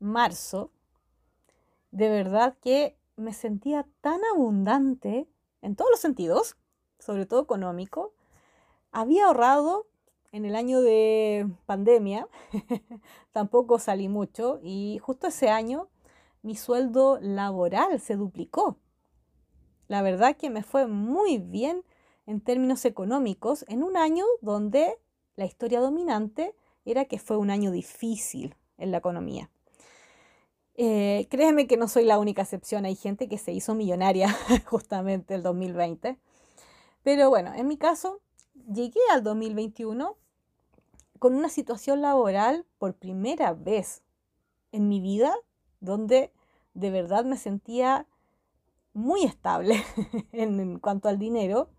marzo, 0.00 0.72
de 1.92 2.08
verdad 2.08 2.56
que 2.60 2.98
me 3.16 3.32
sentía 3.32 3.86
tan 4.00 4.20
abundante 4.32 5.28
en 5.62 5.74
todos 5.74 5.90
los 5.90 6.00
sentidos, 6.00 6.56
sobre 6.98 7.26
todo 7.26 7.42
económico. 7.42 8.14
Había 8.92 9.26
ahorrado 9.26 9.86
en 10.32 10.44
el 10.44 10.54
año 10.54 10.80
de 10.80 11.48
pandemia, 11.66 12.28
tampoco 13.32 13.78
salí 13.78 14.08
mucho 14.08 14.60
y 14.62 14.98
justo 15.02 15.28
ese 15.28 15.48
año 15.48 15.88
mi 16.42 16.56
sueldo 16.56 17.18
laboral 17.20 17.98
se 18.00 18.16
duplicó. 18.16 18.78
La 19.88 20.02
verdad 20.02 20.36
que 20.36 20.50
me 20.50 20.62
fue 20.62 20.86
muy 20.86 21.38
bien 21.38 21.84
en 22.26 22.40
términos 22.40 22.84
económicos 22.84 23.64
en 23.68 23.82
un 23.82 23.96
año 23.96 24.24
donde 24.42 24.98
la 25.36 25.46
historia 25.46 25.80
dominante 25.80 26.54
era 26.84 27.04
que 27.04 27.18
fue 27.18 27.36
un 27.36 27.50
año 27.50 27.70
difícil 27.70 28.56
en 28.78 28.90
la 28.90 28.98
economía. 28.98 29.50
Eh, 30.78 31.26
créeme 31.30 31.66
que 31.66 31.78
no 31.78 31.88
soy 31.88 32.04
la 32.04 32.18
única 32.18 32.42
excepción, 32.42 32.84
hay 32.84 32.96
gente 32.96 33.28
que 33.28 33.38
se 33.38 33.52
hizo 33.52 33.74
millonaria 33.74 34.28
justamente 34.66 35.34
el 35.34 35.42
2020. 35.42 36.18
Pero 37.02 37.30
bueno, 37.30 37.54
en 37.54 37.66
mi 37.66 37.78
caso, 37.78 38.20
llegué 38.70 39.00
al 39.10 39.22
2021 39.22 40.16
con 41.18 41.34
una 41.34 41.48
situación 41.48 42.02
laboral 42.02 42.66
por 42.78 42.94
primera 42.94 43.54
vez 43.54 44.02
en 44.72 44.88
mi 44.88 45.00
vida 45.00 45.34
donde 45.80 46.30
de 46.74 46.90
verdad 46.90 47.24
me 47.24 47.38
sentía 47.38 48.06
muy 48.92 49.24
estable 49.24 49.82
en, 50.32 50.78
cuanto 50.78 51.08
al 51.08 51.18
dinero, 51.18 51.70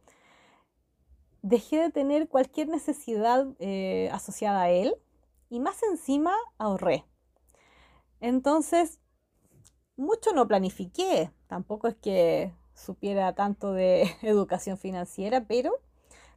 dejé 1.42 1.78
de 1.82 1.92
tener 1.92 2.28
cualquier 2.30 2.68
necesidad 2.68 3.48
eh, 3.60 4.10
asociada 4.12 4.64
a 4.64 4.70
él 4.70 4.96
y 5.50 5.60
más 5.60 5.84
encima 5.84 6.34
ahorré. 6.58 7.06
Entonces, 8.20 9.00
mucho 9.96 10.32
no 10.34 10.48
planifiqué, 10.48 11.32
tampoco 11.48 11.88
es 11.88 11.96
que 11.96 12.54
supiera 12.74 13.34
tanto 13.34 13.74
de 13.74 14.10
educación 14.22 14.78
financiera, 14.78 15.46
pero 15.46 15.74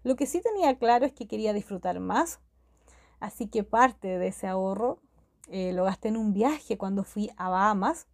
lo 0.03 0.17
que 0.17 0.27
sí 0.27 0.41
tenía 0.41 0.79
claro 0.79 1.07
es 1.07 1.13
que 1.13 1.29
quería 1.29 1.53
disfrutar 1.53 2.01
más, 2.01 2.41
así 3.21 3.49
que 3.49 3.65
parte 3.65 4.19
de 4.19 4.29
ese 4.29 4.47
ahorro 4.47 5.01
eh, 5.49 5.73
lo 5.73 5.85
gasté 5.85 6.09
en 6.09 6.17
un 6.17 6.33
viaje 6.33 6.79
cuando 6.79 7.05
fui 7.05 7.31
a 7.37 7.49
Bahamas 7.49 8.07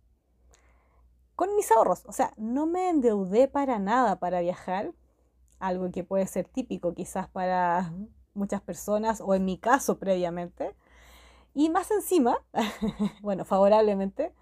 con 1.37 1.55
mis 1.55 1.71
ahorros. 1.71 2.03
O 2.07 2.13
sea, 2.13 2.33
no 2.37 2.67
me 2.67 2.89
endeudé 2.89 3.47
para 3.47 3.79
nada 3.79 4.19
para 4.19 4.41
viajar, 4.41 4.93
algo 5.59 5.91
que 5.91 6.03
puede 6.03 6.27
ser 6.27 6.49
típico 6.49 6.95
quizás 6.95 7.29
para 7.29 7.93
muchas 8.35 8.63
personas 8.63 9.21
o 9.21 9.35
en 9.35 9.45
mi 9.45 9.59
caso 9.59 9.99
previamente. 9.99 10.75
Y 11.57 11.71
más 11.71 11.91
encima, 11.91 12.37
bueno, 13.23 13.47
favorablemente, 13.47 14.35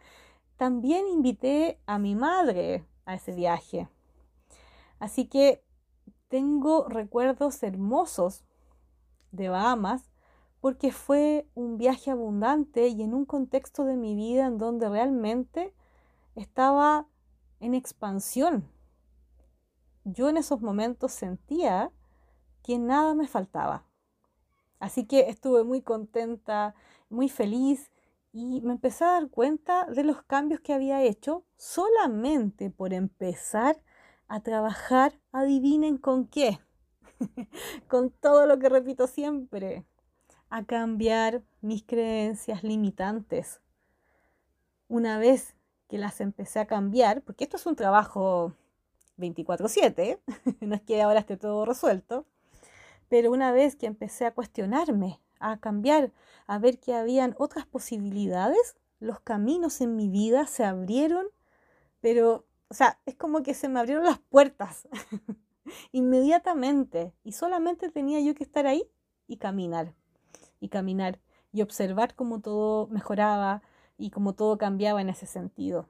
también 0.57 1.07
invité 1.07 1.79
a 1.87 2.01
mi 2.01 2.17
madre 2.17 2.85
a 3.07 3.15
ese 3.15 3.33
viaje. 3.33 3.89
Así 4.99 5.29
que 5.29 5.63
tengo 6.27 6.89
recuerdos 6.89 7.63
hermosos 7.63 8.43
de 9.31 9.49
Bahamas 9.49 10.11
porque 10.61 10.91
fue 10.91 11.47
un 11.55 11.79
viaje 11.79 12.11
abundante 12.11 12.89
y 12.89 13.01
en 13.03 13.15
un 13.15 13.27
contexto 13.27 13.85
de 13.85 13.97
mi 13.97 14.17
vida 14.17 14.47
en 14.47 14.59
donde 14.59 14.89
realmente 14.89 15.73
estaba 16.35 17.07
en 17.61 17.75
expansión. 17.75 18.69
Yo 20.03 20.29
en 20.29 20.37
esos 20.37 20.63
momentos 20.63 21.13
sentía 21.13 21.93
que 22.65 22.77
nada 22.77 23.15
me 23.15 23.29
faltaba. 23.29 23.85
Así 24.85 25.07
que 25.07 25.31
estuve 25.31 25.65
muy 25.65 25.81
contenta, 25.81 26.75
muy 27.15 27.29
feliz 27.29 27.91
y 28.33 28.61
me 28.63 28.73
empecé 28.73 29.05
a 29.05 29.13
dar 29.13 29.29
cuenta 29.29 29.87
de 29.87 30.05
los 30.05 30.23
cambios 30.25 30.61
que 30.61 30.75
había 30.75 31.03
hecho 31.03 31.45
solamente 31.57 32.71
por 32.71 32.93
empezar 32.93 33.81
a 34.29 34.41
trabajar, 34.41 35.21
adivinen 35.33 35.99
con 35.99 36.27
qué, 36.27 36.59
con 37.89 38.11
todo 38.11 38.47
lo 38.47 38.59
que 38.59 38.69
repito 38.69 39.07
siempre, 39.07 39.85
a 40.51 40.65
cambiar 40.65 41.43
mis 41.61 41.85
creencias 41.85 42.65
limitantes. 42.65 43.61
Una 44.89 45.19
vez 45.19 45.55
que 45.89 45.99
las 45.99 46.21
empecé 46.21 46.59
a 46.59 46.67
cambiar, 46.67 47.23
porque 47.23 47.45
esto 47.45 47.57
es 47.57 47.67
un 47.67 47.77
trabajo 47.77 48.53
24/7, 49.17 50.21
no 50.61 50.75
es 50.75 50.83
que 50.83 51.03
ahora 51.03 51.21
esté 51.21 51.37
todo 51.37 51.65
resuelto, 51.65 52.27
pero 53.09 53.31
una 53.31 53.53
vez 53.53 53.77
que 53.77 53.87
empecé 53.87 54.27
a 54.27 54.35
cuestionarme, 54.35 55.21
a 55.41 55.59
cambiar, 55.59 56.13
a 56.47 56.59
ver 56.59 56.79
que 56.79 56.95
habían 56.95 57.35
otras 57.39 57.67
posibilidades, 57.67 58.77
los 59.01 59.21
caminos 59.21 59.81
en 59.81 59.97
mi 59.97 60.09
vida 60.09 60.47
se 60.47 60.65
abrieron, 60.65 61.27
pero, 62.01 62.47
o 62.69 62.75
sea, 62.75 62.99
es 63.07 63.15
como 63.15 63.43
que 63.43 63.55
se 63.55 63.69
me 63.69 63.81
abrieron 63.81 64.05
las 64.05 64.19
puertas 64.19 64.89
inmediatamente 65.93 67.13
y 67.25 67.33
solamente 67.33 67.91
tenía 67.91 68.21
yo 68.21 68.35
que 68.35 68.45
estar 68.45 68.67
ahí 68.67 68.85
y 69.27 69.37
caminar, 69.37 69.95
y 70.61 70.69
caminar, 70.69 71.19
y 71.53 71.63
observar 71.63 72.15
cómo 72.15 72.41
todo 72.41 72.89
mejoraba, 72.89 73.63
y 73.97 74.11
como 74.11 74.35
todo 74.35 74.59
cambiaba 74.59 75.01
en 75.01 75.09
ese 75.09 75.27
sentido. 75.27 75.87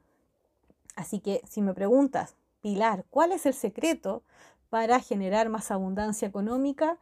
Así 0.96 1.20
que 1.20 1.42
si 1.48 1.62
me 1.62 1.74
preguntas, 1.74 2.36
Pilar, 2.60 3.04
¿cuál 3.10 3.32
es 3.32 3.46
el 3.46 3.54
secreto 3.54 4.22
para 4.70 5.00
generar 5.00 5.48
más 5.48 5.70
abundancia 5.70 6.28
económica? 6.28 6.98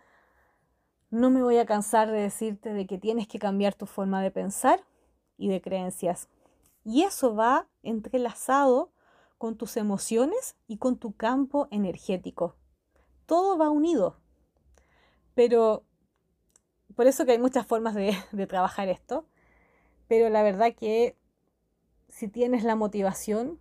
No 1.12 1.30
me 1.30 1.44
voy 1.44 1.58
a 1.58 1.66
cansar 1.66 2.10
de 2.10 2.18
decirte 2.18 2.72
de 2.72 2.88
que 2.88 2.98
tienes 2.98 3.28
que 3.28 3.38
cambiar 3.38 3.76
tu 3.76 3.86
forma 3.86 4.20
de 4.20 4.32
pensar 4.32 4.82
y 5.38 5.48
de 5.48 5.60
creencias. 5.60 6.28
Y 6.82 7.02
eso 7.02 7.36
va 7.36 7.68
entrelazado 7.84 8.90
con 9.38 9.56
tus 9.56 9.76
emociones 9.76 10.56
y 10.66 10.78
con 10.78 10.96
tu 10.96 11.12
campo 11.12 11.68
energético. 11.70 12.56
Todo 13.26 13.56
va 13.56 13.70
unido. 13.70 14.16
Pero 15.34 15.84
por 16.96 17.06
eso 17.06 17.24
que 17.24 17.30
hay 17.30 17.38
muchas 17.38 17.64
formas 17.64 17.94
de, 17.94 18.16
de 18.32 18.46
trabajar 18.48 18.88
esto 18.88 19.28
pero 20.12 20.28
la 20.28 20.42
verdad 20.42 20.74
que 20.78 21.16
si 22.10 22.28
tienes 22.28 22.64
la 22.64 22.76
motivación 22.76 23.58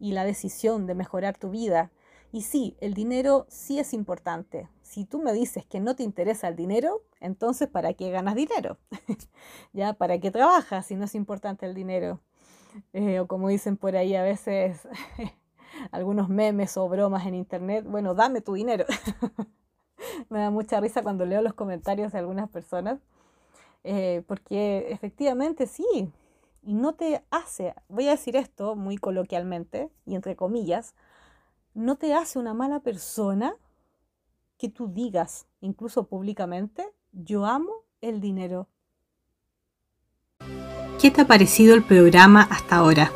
y 0.00 0.10
la 0.10 0.24
decisión 0.24 0.88
de 0.88 0.96
mejorar 0.96 1.38
tu 1.38 1.50
vida 1.50 1.92
Y 2.32 2.42
sí, 2.42 2.76
el 2.80 2.94
dinero 2.94 3.46
sí 3.48 3.78
es 3.78 3.94
importante. 3.94 4.68
Si 4.94 5.04
tú 5.04 5.18
me 5.18 5.32
dices 5.32 5.66
que 5.66 5.80
no 5.80 5.96
te 5.96 6.04
interesa 6.04 6.46
el 6.46 6.54
dinero, 6.54 7.02
entonces 7.18 7.66
¿para 7.66 7.94
qué 7.94 8.12
ganas 8.12 8.36
dinero? 8.36 8.78
¿Ya? 9.72 9.94
¿Para 9.94 10.20
qué 10.20 10.30
trabajas 10.30 10.86
si 10.86 10.94
no 10.94 11.06
es 11.06 11.16
importante 11.16 11.66
el 11.66 11.74
dinero? 11.74 12.20
Eh, 12.92 13.18
o 13.18 13.26
como 13.26 13.48
dicen 13.48 13.76
por 13.76 13.96
ahí 13.96 14.14
a 14.14 14.22
veces 14.22 14.86
algunos 15.90 16.28
memes 16.28 16.76
o 16.76 16.88
bromas 16.88 17.26
en 17.26 17.34
internet, 17.34 17.84
bueno, 17.84 18.14
dame 18.14 18.40
tu 18.40 18.54
dinero. 18.54 18.84
me 20.30 20.38
da 20.38 20.50
mucha 20.50 20.78
risa 20.78 21.02
cuando 21.02 21.26
leo 21.26 21.42
los 21.42 21.54
comentarios 21.54 22.12
de 22.12 22.20
algunas 22.20 22.48
personas, 22.48 23.00
eh, 23.82 24.22
porque 24.28 24.92
efectivamente 24.92 25.66
sí, 25.66 26.08
y 26.62 26.72
no 26.72 26.94
te 26.94 27.24
hace, 27.32 27.74
voy 27.88 28.06
a 28.06 28.12
decir 28.12 28.36
esto 28.36 28.76
muy 28.76 28.98
coloquialmente 28.98 29.90
y 30.06 30.14
entre 30.14 30.36
comillas, 30.36 30.94
no 31.74 31.96
te 31.96 32.14
hace 32.14 32.38
una 32.38 32.54
mala 32.54 32.78
persona 32.78 33.56
que 34.64 34.70
tú 34.70 34.88
digas, 34.88 35.46
incluso 35.60 36.08
públicamente, 36.08 36.90
yo 37.12 37.44
amo 37.44 37.84
el 38.00 38.22
dinero. 38.22 38.66
¿Qué 40.98 41.10
te 41.10 41.20
ha 41.20 41.26
parecido 41.26 41.74
el 41.74 41.84
programa 41.84 42.48
hasta 42.50 42.76
ahora? 42.76 43.12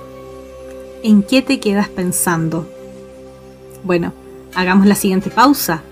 ¿En 1.02 1.22
qué 1.22 1.40
te 1.40 1.58
quedas 1.58 1.88
pensando? 1.88 2.68
Bueno, 3.82 4.12
hagamos 4.54 4.84
la 4.84 4.94
siguiente 4.94 5.30
pausa 5.30 5.82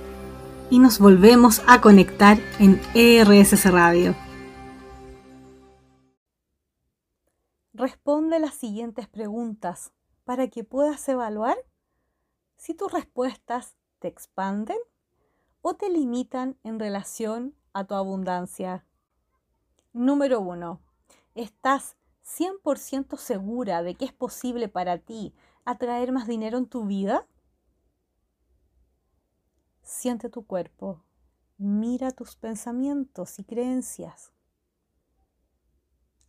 y 0.68 0.78
nos 0.78 0.98
volvemos 0.98 1.62
a 1.66 1.80
conectar 1.80 2.36
en 2.58 2.78
ERSS 2.92 3.72
Radio. 3.72 4.14
Responde 7.72 8.40
las 8.40 8.52
siguientes 8.52 9.08
preguntas 9.08 9.90
para 10.24 10.48
que 10.48 10.64
puedas 10.64 11.08
evaluar 11.08 11.56
si 12.58 12.74
tus 12.74 12.92
respuestas 12.92 13.74
te 14.00 14.08
expanden 14.08 14.76
o 15.68 15.74
te 15.74 15.90
limitan 15.90 16.56
en 16.62 16.78
relación 16.78 17.52
a 17.72 17.82
tu 17.82 17.96
abundancia. 17.96 18.86
Número 19.92 20.40
1. 20.40 20.80
¿Estás 21.34 21.96
100% 22.22 23.16
segura 23.16 23.82
de 23.82 23.96
que 23.96 24.04
es 24.04 24.12
posible 24.12 24.68
para 24.68 24.98
ti 24.98 25.34
atraer 25.64 26.12
más 26.12 26.28
dinero 26.28 26.56
en 26.56 26.66
tu 26.66 26.86
vida? 26.86 27.26
Siente 29.82 30.30
tu 30.30 30.46
cuerpo, 30.46 31.02
mira 31.58 32.12
tus 32.12 32.36
pensamientos 32.36 33.40
y 33.40 33.42
creencias. 33.42 34.30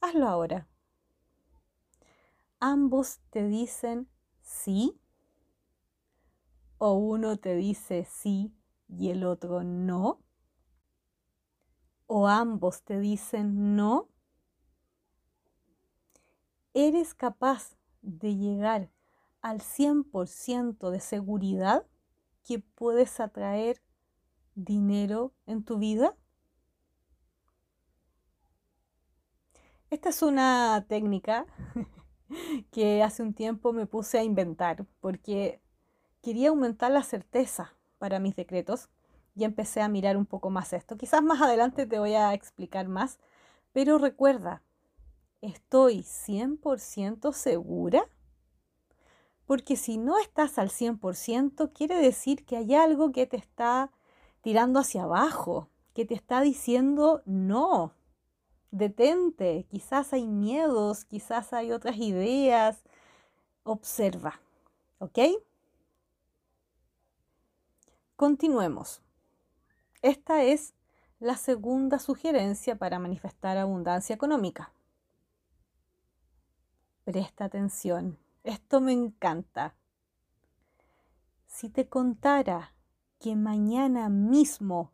Hazlo 0.01 0.27
ahora. 0.27 0.67
Ambos 2.59 3.19
te 3.29 3.47
dicen 3.47 4.09
sí 4.41 4.99
o 6.79 6.93
uno 6.93 7.37
te 7.37 7.53
dice 7.53 8.03
sí 8.09 8.56
y 8.87 9.09
el 9.09 9.23
otro 9.23 9.63
no. 9.63 10.21
O 12.05 12.27
ambos 12.27 12.83
te 12.83 12.99
dicen 12.99 13.75
no 13.75 14.09
¿Eres 16.79 17.15
capaz 17.15 17.75
de 18.03 18.35
llegar 18.35 18.91
al 19.41 19.61
100% 19.61 20.91
de 20.91 20.99
seguridad 20.99 21.87
que 22.45 22.59
puedes 22.59 23.19
atraer 23.19 23.81
dinero 24.53 25.33
en 25.47 25.63
tu 25.63 25.79
vida? 25.79 26.15
Esta 29.89 30.09
es 30.09 30.21
una 30.21 30.85
técnica 30.87 31.47
que 32.71 33.01
hace 33.01 33.23
un 33.23 33.33
tiempo 33.33 33.73
me 33.73 33.87
puse 33.87 34.19
a 34.19 34.23
inventar 34.23 34.85
porque 34.99 35.59
quería 36.21 36.49
aumentar 36.49 36.91
la 36.91 37.01
certeza 37.01 37.73
para 37.97 38.19
mis 38.19 38.35
decretos 38.35 38.89
y 39.35 39.43
empecé 39.43 39.81
a 39.81 39.89
mirar 39.89 40.17
un 40.17 40.25
poco 40.25 40.49
más 40.49 40.73
esto. 40.73 40.97
Quizás 40.97 41.21
más 41.21 41.41
adelante 41.41 41.85
te 41.85 41.99
voy 41.99 42.13
a 42.13 42.33
explicar 42.33 42.87
más, 42.87 43.19
pero 43.73 43.97
recuerda, 43.97 44.61
¿Estoy 45.41 45.99
100% 46.01 47.31
segura? 47.31 48.09
Porque 49.45 49.75
si 49.75 49.97
no 49.97 50.17
estás 50.17 50.57
al 50.57 50.69
100%, 50.69 51.71
quiere 51.73 51.95
decir 51.95 52.43
que 52.43 52.57
hay 52.57 52.73
algo 52.73 53.11
que 53.11 53.27
te 53.27 53.37
está 53.37 53.91
tirando 54.41 54.79
hacia 54.79 55.03
abajo, 55.03 55.69
que 55.93 56.05
te 56.05 56.15
está 56.15 56.41
diciendo 56.41 57.21
no, 57.25 57.93
detente, 58.71 59.67
quizás 59.69 60.11
hay 60.11 60.27
miedos, 60.27 61.05
quizás 61.05 61.53
hay 61.53 61.71
otras 61.71 61.97
ideas. 61.97 62.83
Observa, 63.63 64.41
¿ok? 64.97 65.19
Continuemos. 68.17 69.03
Esta 70.01 70.41
es 70.41 70.73
la 71.19 71.37
segunda 71.37 71.99
sugerencia 71.99 72.75
para 72.75 72.97
manifestar 72.97 73.59
abundancia 73.59 74.15
económica. 74.15 74.73
Presta 77.03 77.45
atención, 77.45 78.17
esto 78.43 78.81
me 78.81 78.91
encanta. 78.91 79.75
Si 81.45 81.69
te 81.69 81.89
contara 81.89 82.73
que 83.19 83.35
mañana 83.35 84.09
mismo 84.09 84.93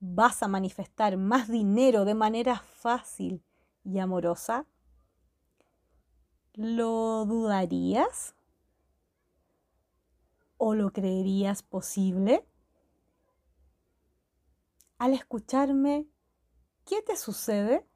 vas 0.00 0.42
a 0.42 0.48
manifestar 0.48 1.18
más 1.18 1.48
dinero 1.48 2.06
de 2.06 2.14
manera 2.14 2.58
fácil 2.60 3.44
y 3.84 3.98
amorosa, 3.98 4.64
¿lo 6.54 7.26
dudarías? 7.26 8.35
¿O 10.58 10.74
lo 10.74 10.92
creerías 10.92 11.62
posible? 11.62 12.46
Al 14.98 15.12
escucharme, 15.12 16.06
¿qué 16.86 17.02
te 17.02 17.16
sucede? 17.16 17.86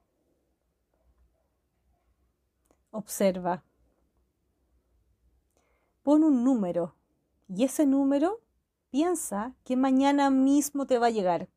Observa. 2.91 3.65
Pon 6.03 6.25
un 6.25 6.45
número 6.45 6.95
y 7.49 7.65
ese 7.65 7.87
número 7.87 8.41
piensa 8.91 9.55
que 9.65 9.77
mañana 9.77 10.31
mismo 10.31 10.87
te 10.87 10.99
va 10.99 11.07
a 11.07 11.11
llegar. 11.11 11.49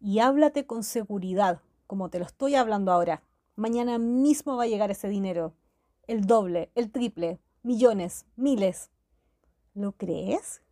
Y 0.00 0.18
háblate 0.18 0.66
con 0.66 0.82
seguridad, 0.82 1.62
como 1.86 2.08
te 2.08 2.18
lo 2.18 2.24
estoy 2.24 2.54
hablando 2.54 2.90
ahora. 2.90 3.22
Mañana 3.54 3.98
mismo 3.98 4.56
va 4.56 4.64
a 4.64 4.68
llegar 4.68 4.90
ese 4.90 5.08
dinero. 5.08 5.54
El 6.06 6.26
doble, 6.26 6.70
el 6.74 6.90
triple, 6.90 7.38
millones, 7.62 8.26
miles. 8.36 8.90
¿Lo 9.74 9.92
crees? 9.92 10.62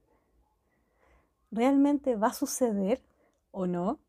¿Realmente 1.50 2.16
va 2.16 2.28
a 2.28 2.34
suceder 2.34 3.02
o 3.50 3.66
no? 3.66 4.00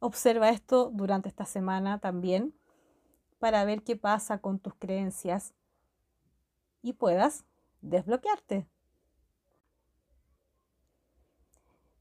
Observa 0.00 0.50
esto 0.50 0.90
durante 0.92 1.28
esta 1.28 1.46
semana 1.46 1.98
también 1.98 2.54
para 3.38 3.64
ver 3.64 3.82
qué 3.82 3.96
pasa 3.96 4.38
con 4.38 4.58
tus 4.58 4.74
creencias 4.74 5.54
y 6.82 6.94
puedas 6.94 7.44
desbloquearte. 7.80 8.66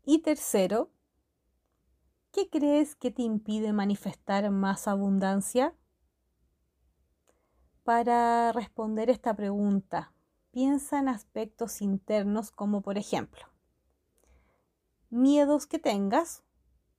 Y 0.06 0.20
tercero, 0.20 0.90
¿qué 2.32 2.50
crees 2.50 2.96
que 2.96 3.12
te 3.12 3.22
impide 3.22 3.72
manifestar 3.72 4.50
más 4.52 4.88
abundancia? 4.90 5.74
Para 7.84 8.54
responder 8.54 9.10
esta 9.10 9.36
pregunta, 9.36 10.14
piensa 10.52 11.00
en 11.00 11.10
aspectos 11.10 11.82
internos 11.82 12.50
como 12.50 12.80
por 12.80 12.98
ejemplo, 12.98 13.44
miedos 15.10 15.68
que 15.68 15.80
tengas 15.80 16.44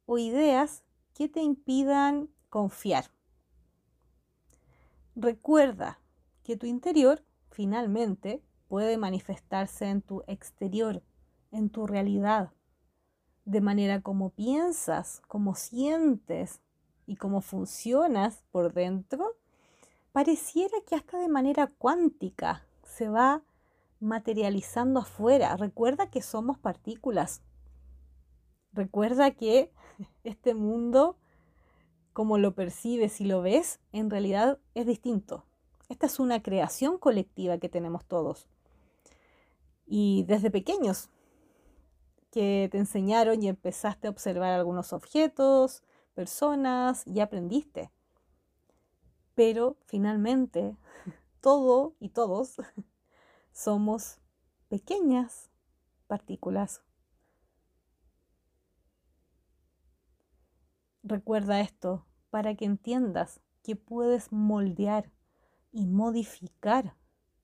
o 0.04 0.18
ideas 0.18 0.84
que 1.14 1.30
te 1.30 1.40
impidan 1.40 2.28
confiar. 2.50 3.06
Recuerda 5.16 6.00
que 6.42 6.58
tu 6.58 6.66
interior 6.66 7.24
finalmente 7.50 8.42
puede 8.68 8.98
manifestarse 8.98 9.86
en 9.86 10.02
tu 10.02 10.22
exterior, 10.26 11.02
en 11.50 11.70
tu 11.70 11.86
realidad, 11.86 12.52
de 13.46 13.62
manera 13.62 14.02
como 14.02 14.30
piensas, 14.30 15.22
como 15.28 15.54
sientes 15.54 16.60
y 17.06 17.16
cómo 17.16 17.40
funcionas 17.40 18.42
por 18.50 18.74
dentro, 18.74 19.36
pareciera 20.14 20.78
que 20.86 20.94
hasta 20.94 21.18
de 21.18 21.28
manera 21.28 21.66
cuántica 21.66 22.64
se 22.84 23.08
va 23.08 23.42
materializando 23.98 25.00
afuera. 25.00 25.56
Recuerda 25.56 26.08
que 26.08 26.22
somos 26.22 26.56
partículas. 26.56 27.42
Recuerda 28.72 29.32
que 29.32 29.72
este 30.22 30.54
mundo, 30.54 31.16
como 32.12 32.38
lo 32.38 32.54
percibes 32.54 33.20
y 33.20 33.24
lo 33.24 33.42
ves, 33.42 33.80
en 33.90 34.08
realidad 34.08 34.60
es 34.74 34.86
distinto. 34.86 35.46
Esta 35.88 36.06
es 36.06 36.20
una 36.20 36.40
creación 36.40 36.96
colectiva 36.96 37.58
que 37.58 37.68
tenemos 37.68 38.04
todos. 38.04 38.46
Y 39.84 40.22
desde 40.28 40.48
pequeños, 40.48 41.10
que 42.30 42.68
te 42.70 42.78
enseñaron 42.78 43.42
y 43.42 43.48
empezaste 43.48 44.06
a 44.06 44.10
observar 44.10 44.52
algunos 44.52 44.92
objetos, 44.92 45.82
personas 46.14 47.04
y 47.04 47.18
aprendiste. 47.18 47.90
Pero 49.34 49.76
finalmente, 49.86 50.76
todo 51.40 51.94
y 52.00 52.10
todos 52.10 52.56
somos 53.52 54.18
pequeñas 54.68 55.50
partículas. 56.06 56.82
Recuerda 61.02 61.60
esto 61.60 62.06
para 62.30 62.54
que 62.54 62.64
entiendas 62.64 63.40
que 63.62 63.76
puedes 63.76 64.32
moldear 64.32 65.10
y 65.72 65.86
modificar 65.86 66.94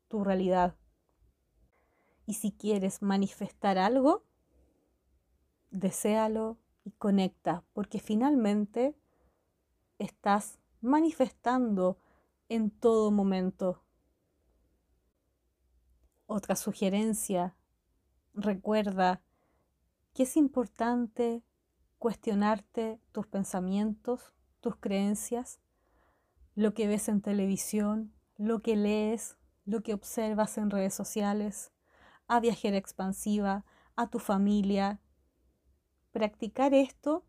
tu 0.09 0.22
realidad. 0.22 0.76
Y 2.26 2.35
si 2.35 2.53
quieres 2.53 3.03
manifestar 3.03 3.76
algo, 3.76 4.24
deséalo 5.70 6.59
y 6.85 6.92
conecta, 6.92 7.64
porque 7.72 7.98
finalmente 7.98 8.94
estás 9.98 10.60
manifestando 10.81 11.99
en 12.49 12.71
todo 12.71 13.11
momento. 13.11 13.83
Otra 16.27 16.57
sugerencia, 16.57 17.57
recuerda 18.35 19.23
que 20.14 20.25
es 20.25 20.37
importante 20.37 21.43
cuestionarte 21.99 23.01
tus 23.12 23.27
pensamientos, 23.27 24.33
tus 24.61 24.77
creencias, 24.77 25.61
lo 26.55 26.75
que 26.75 26.87
ves 26.87 27.09
en 27.09 27.21
televisión, 27.21 28.12
lo 28.37 28.62
que 28.62 28.77
lees, 28.77 29.38
lo 29.64 29.83
que 29.83 29.95
observas 29.95 30.59
en 30.59 30.71
redes 30.71 30.95
sociales, 30.95 31.73
a 32.27 32.40
viajera 32.40 32.77
expansiva, 32.77 33.64
a 33.97 34.09
tu 34.09 34.19
familia. 34.19 35.01
Practicar 36.12 36.75
esto 36.75 37.25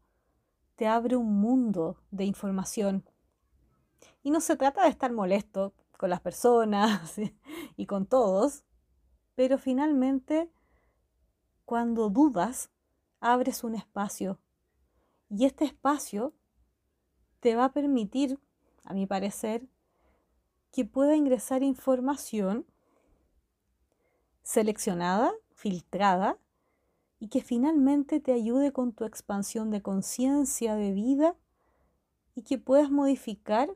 te 0.75 0.87
abre 0.87 1.15
un 1.15 1.39
mundo 1.39 1.97
de 2.11 2.25
información. 2.25 3.03
Y 4.23 4.31
no 4.31 4.41
se 4.41 4.55
trata 4.55 4.83
de 4.83 4.89
estar 4.89 5.11
molesto 5.11 5.73
con 5.97 6.09
las 6.09 6.21
personas 6.21 7.15
y 7.77 7.85
con 7.85 8.05
todos, 8.05 8.63
pero 9.35 9.57
finalmente 9.57 10.49
cuando 11.65 12.09
dudas, 12.09 12.69
abres 13.21 13.63
un 13.63 13.75
espacio. 13.75 14.39
Y 15.29 15.45
este 15.45 15.63
espacio 15.63 16.33
te 17.39 17.55
va 17.55 17.65
a 17.65 17.71
permitir, 17.71 18.39
a 18.83 18.93
mi 18.93 19.07
parecer, 19.07 19.69
que 20.73 20.83
pueda 20.83 21.15
ingresar 21.15 21.63
información 21.63 22.65
seleccionada, 24.43 25.31
filtrada, 25.53 26.37
y 27.19 27.29
que 27.29 27.41
finalmente 27.41 28.19
te 28.19 28.33
ayude 28.33 28.73
con 28.73 28.91
tu 28.91 29.05
expansión 29.05 29.69
de 29.69 29.81
conciencia, 29.81 30.75
de 30.75 30.91
vida, 30.91 31.35
y 32.35 32.41
que 32.41 32.57
puedas 32.57 32.91
modificar 32.91 33.69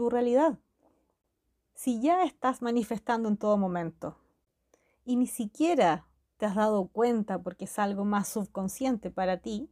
tu 0.00 0.08
realidad. 0.08 0.58
Si 1.74 2.00
ya 2.00 2.22
estás 2.22 2.62
manifestando 2.62 3.28
en 3.28 3.36
todo 3.36 3.58
momento 3.58 4.16
y 5.04 5.16
ni 5.16 5.26
siquiera 5.26 6.06
te 6.38 6.46
has 6.46 6.54
dado 6.54 6.88
cuenta 6.88 7.42
porque 7.42 7.66
es 7.66 7.78
algo 7.78 8.06
más 8.06 8.28
subconsciente 8.28 9.10
para 9.10 9.42
ti, 9.42 9.68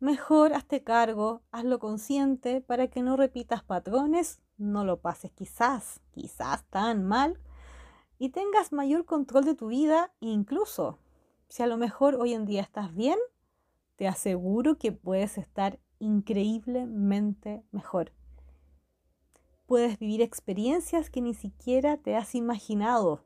mejor 0.00 0.52
hazte 0.52 0.82
cargo, 0.82 1.42
hazlo 1.52 1.78
consciente 1.78 2.60
para 2.60 2.88
que 2.88 3.02
no 3.02 3.16
repitas 3.16 3.62
patrones, 3.62 4.40
no 4.56 4.84
lo 4.84 5.00
pases 5.00 5.30
quizás, 5.30 6.00
quizás 6.10 6.64
tan 6.70 7.04
mal 7.04 7.38
y 8.18 8.30
tengas 8.30 8.72
mayor 8.72 9.04
control 9.04 9.44
de 9.44 9.54
tu 9.54 9.68
vida 9.68 10.10
e 10.20 10.26
incluso 10.26 10.98
si 11.48 11.62
a 11.62 11.68
lo 11.68 11.76
mejor 11.76 12.16
hoy 12.16 12.32
en 12.34 12.46
día 12.46 12.62
estás 12.62 12.92
bien, 12.96 13.20
te 13.94 14.08
aseguro 14.08 14.76
que 14.76 14.90
puedes 14.90 15.38
estar 15.38 15.78
increíblemente 16.00 17.62
mejor. 17.70 18.10
Puedes 19.68 19.98
vivir 19.98 20.22
experiencias 20.22 21.10
que 21.10 21.20
ni 21.20 21.34
siquiera 21.34 21.98
te 21.98 22.16
has 22.16 22.34
imaginado, 22.34 23.22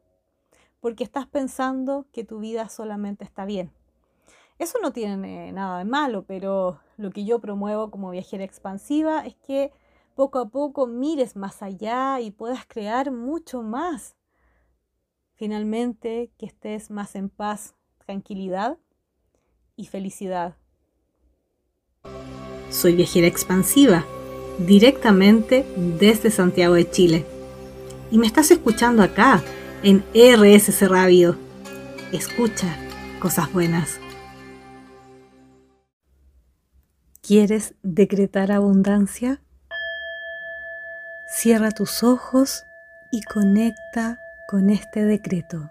porque 0.81 1.05
estás 1.05 1.28
pensando 1.28 2.07
que 2.11 2.24
tu 2.24 2.40
vida 2.40 2.68
solamente 2.68 3.22
está 3.22 3.44
bien. 3.44 3.70
Eso 4.59 4.81
no 4.83 4.92
tiene 4.92 5.52
nada 5.52 5.78
de 5.78 5.85
malo, 5.85 6.24
pero 6.24 6.81
lo 6.96 7.12
que 7.12 7.24
yo 7.24 7.38
promuevo 7.38 7.92
como 7.92 8.11
viajera 8.11 8.42
expansiva 8.42 9.24
es 9.24 9.37
que 9.37 9.70
poco 10.16 10.40
a 10.40 10.48
poco 10.48 10.88
mires 10.88 11.37
más 11.37 11.62
allá 11.62 12.18
y 12.18 12.33
puedas 12.33 12.66
crear 12.66 13.12
mucho 13.12 13.62
más. 13.62 14.16
Finalmente, 15.35 16.33
que 16.38 16.46
estés 16.46 16.90
más 16.90 17.14
en 17.14 17.28
paz 17.28 17.76
tranquilidad 18.05 18.78
y 19.76 19.87
felicidad. 19.87 20.57
Soy 22.68 22.96
viajera 22.96 23.28
expansiva, 23.28 24.05
directamente 24.58 25.64
desde 25.76 26.30
Santiago 26.30 26.74
de 26.74 26.90
Chile. 26.90 27.26
Y 28.10 28.18
me 28.18 28.26
estás 28.26 28.50
escuchando 28.50 29.02
acá, 29.02 29.42
en 29.82 30.04
RSC 30.14 30.88
Radio. 30.88 31.36
Escucha 32.12 32.76
cosas 33.20 33.52
buenas. 33.52 33.98
¿Quieres 37.20 37.74
decretar 37.82 38.52
abundancia? 38.52 39.40
Cierra 41.28 41.70
tus 41.70 42.02
ojos 42.02 42.64
y 43.10 43.22
conecta 43.22 44.18
con 44.48 44.70
este 44.70 45.04
decreto. 45.04 45.70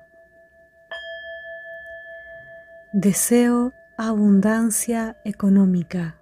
Deseo 2.94 3.74
abundancia 3.98 5.17
económica. 5.24 6.21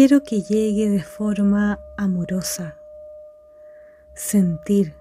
Quiero 0.00 0.22
que 0.22 0.40
llegue 0.40 0.88
de 0.88 1.02
forma 1.02 1.78
amorosa. 1.98 2.78
Sentir 4.14 4.94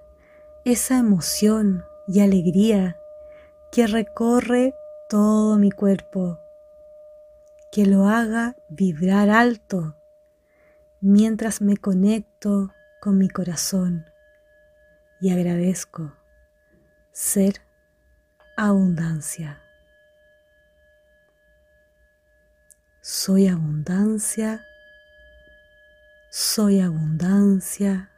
esa 0.66 0.98
emoción 0.98 1.86
y 2.06 2.20
alegría 2.20 3.00
que 3.72 3.88
recorre 3.88 4.76
todo 5.08 5.58
mi 5.58 5.72
cuerpo. 5.72 6.42
Que 7.72 7.86
lo 7.86 8.10
haga 8.10 8.58
vibrar 8.68 9.30
alto 9.30 9.96
mientras 11.00 11.62
me 11.62 11.78
conecto 11.78 12.74
con 13.00 13.18
mi 13.18 13.30
corazón 13.30 14.06
y 15.22 15.30
agradezco 15.30 16.12
ser 17.14 17.62
abundancia. 18.58 19.62
Soy 23.00 23.48
abundancia, 23.48 24.66
soy 26.30 26.80
abundancia, 26.80 28.12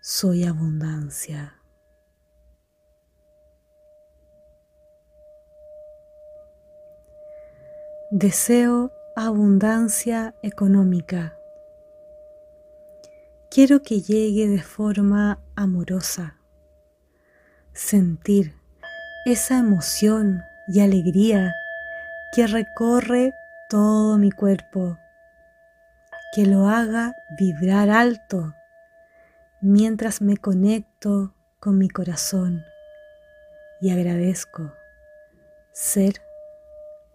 soy 0.00 0.44
abundancia. 0.44 1.54
Deseo 8.10 8.90
abundancia 9.16 10.34
económica. 10.42 11.36
Quiero 13.50 13.82
que 13.82 14.00
llegue 14.00 14.48
de 14.48 14.62
forma 14.62 15.40
amorosa 15.56 16.38
sentir 17.74 18.54
esa 19.26 19.58
emoción 19.58 20.42
y 20.68 20.80
alegría 20.80 21.52
que 22.34 22.46
recorre 22.46 23.32
todo 23.68 24.18
mi 24.18 24.30
cuerpo, 24.30 24.98
que 26.34 26.46
lo 26.46 26.68
haga 26.68 27.14
vibrar 27.38 27.90
alto 27.90 28.54
mientras 29.60 30.20
me 30.20 30.36
conecto 30.36 31.34
con 31.60 31.78
mi 31.78 31.88
corazón 31.88 32.64
y 33.80 33.90
agradezco 33.90 34.72
ser 35.72 36.22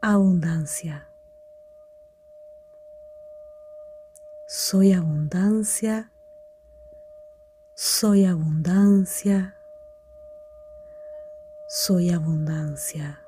abundancia. 0.02 1.08
Soy 4.48 4.94
abundancia, 4.94 6.12
soy 7.76 8.26
abundancia 8.26 9.56
soy 11.76 12.12
abundancia. 12.12 13.23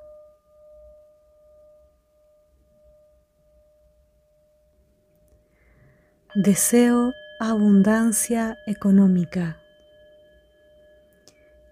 Deseo 6.38 7.14
abundancia 7.40 8.58
económica. 8.68 9.58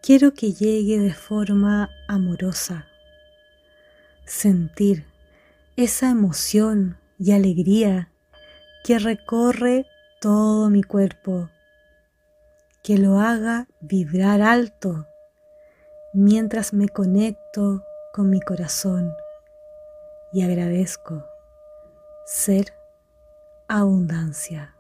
Quiero 0.02 0.34
que 0.34 0.54
llegue 0.54 1.00
de 1.00 1.14
forma 1.14 1.90
amorosa. 2.08 2.88
Sentir 4.26 5.06
esa 5.76 6.10
emoción 6.10 6.98
y 7.20 7.34
alegría 7.34 8.10
que 8.86 9.00
recorre 9.00 9.86
todo 10.22 10.70
mi 10.70 10.82
cuerpo. 10.82 11.50
Que 12.84 12.98
lo 12.98 13.20
haga 13.20 13.68
vibrar 13.82 14.42
alto 14.42 15.08
mientras 16.14 16.72
me 16.72 16.88
conecto 16.88 17.84
con 18.14 18.30
mi 18.30 18.40
corazón 18.40 19.14
y 20.32 20.42
agradezco 20.42 21.26
ser 22.26 22.72
abundancia. 23.68 24.76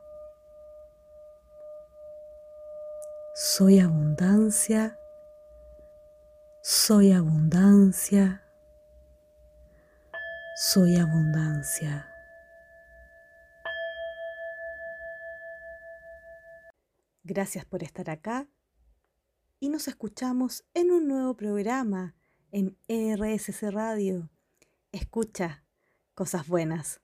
Soy 3.36 3.80
abundancia. 3.80 4.98
Soy 6.62 7.12
abundancia. 7.12 8.43
Soy 10.56 10.98
abundancia. 10.98 12.10
Gracias 17.24 17.65
por 17.65 17.84
estar 17.84 18.10
acá 18.10 18.48
y 19.60 19.69
nos 19.69 19.88
escuchamos 19.88 20.65
en 20.74 20.91
un 20.91 21.08
nuevo 21.08 21.36
programa 21.36 22.15
en 22.52 22.78
RSC 22.88 23.72
Radio. 23.72 24.30
Escucha 24.91 25.63
cosas 26.13 26.48
buenas. 26.48 27.02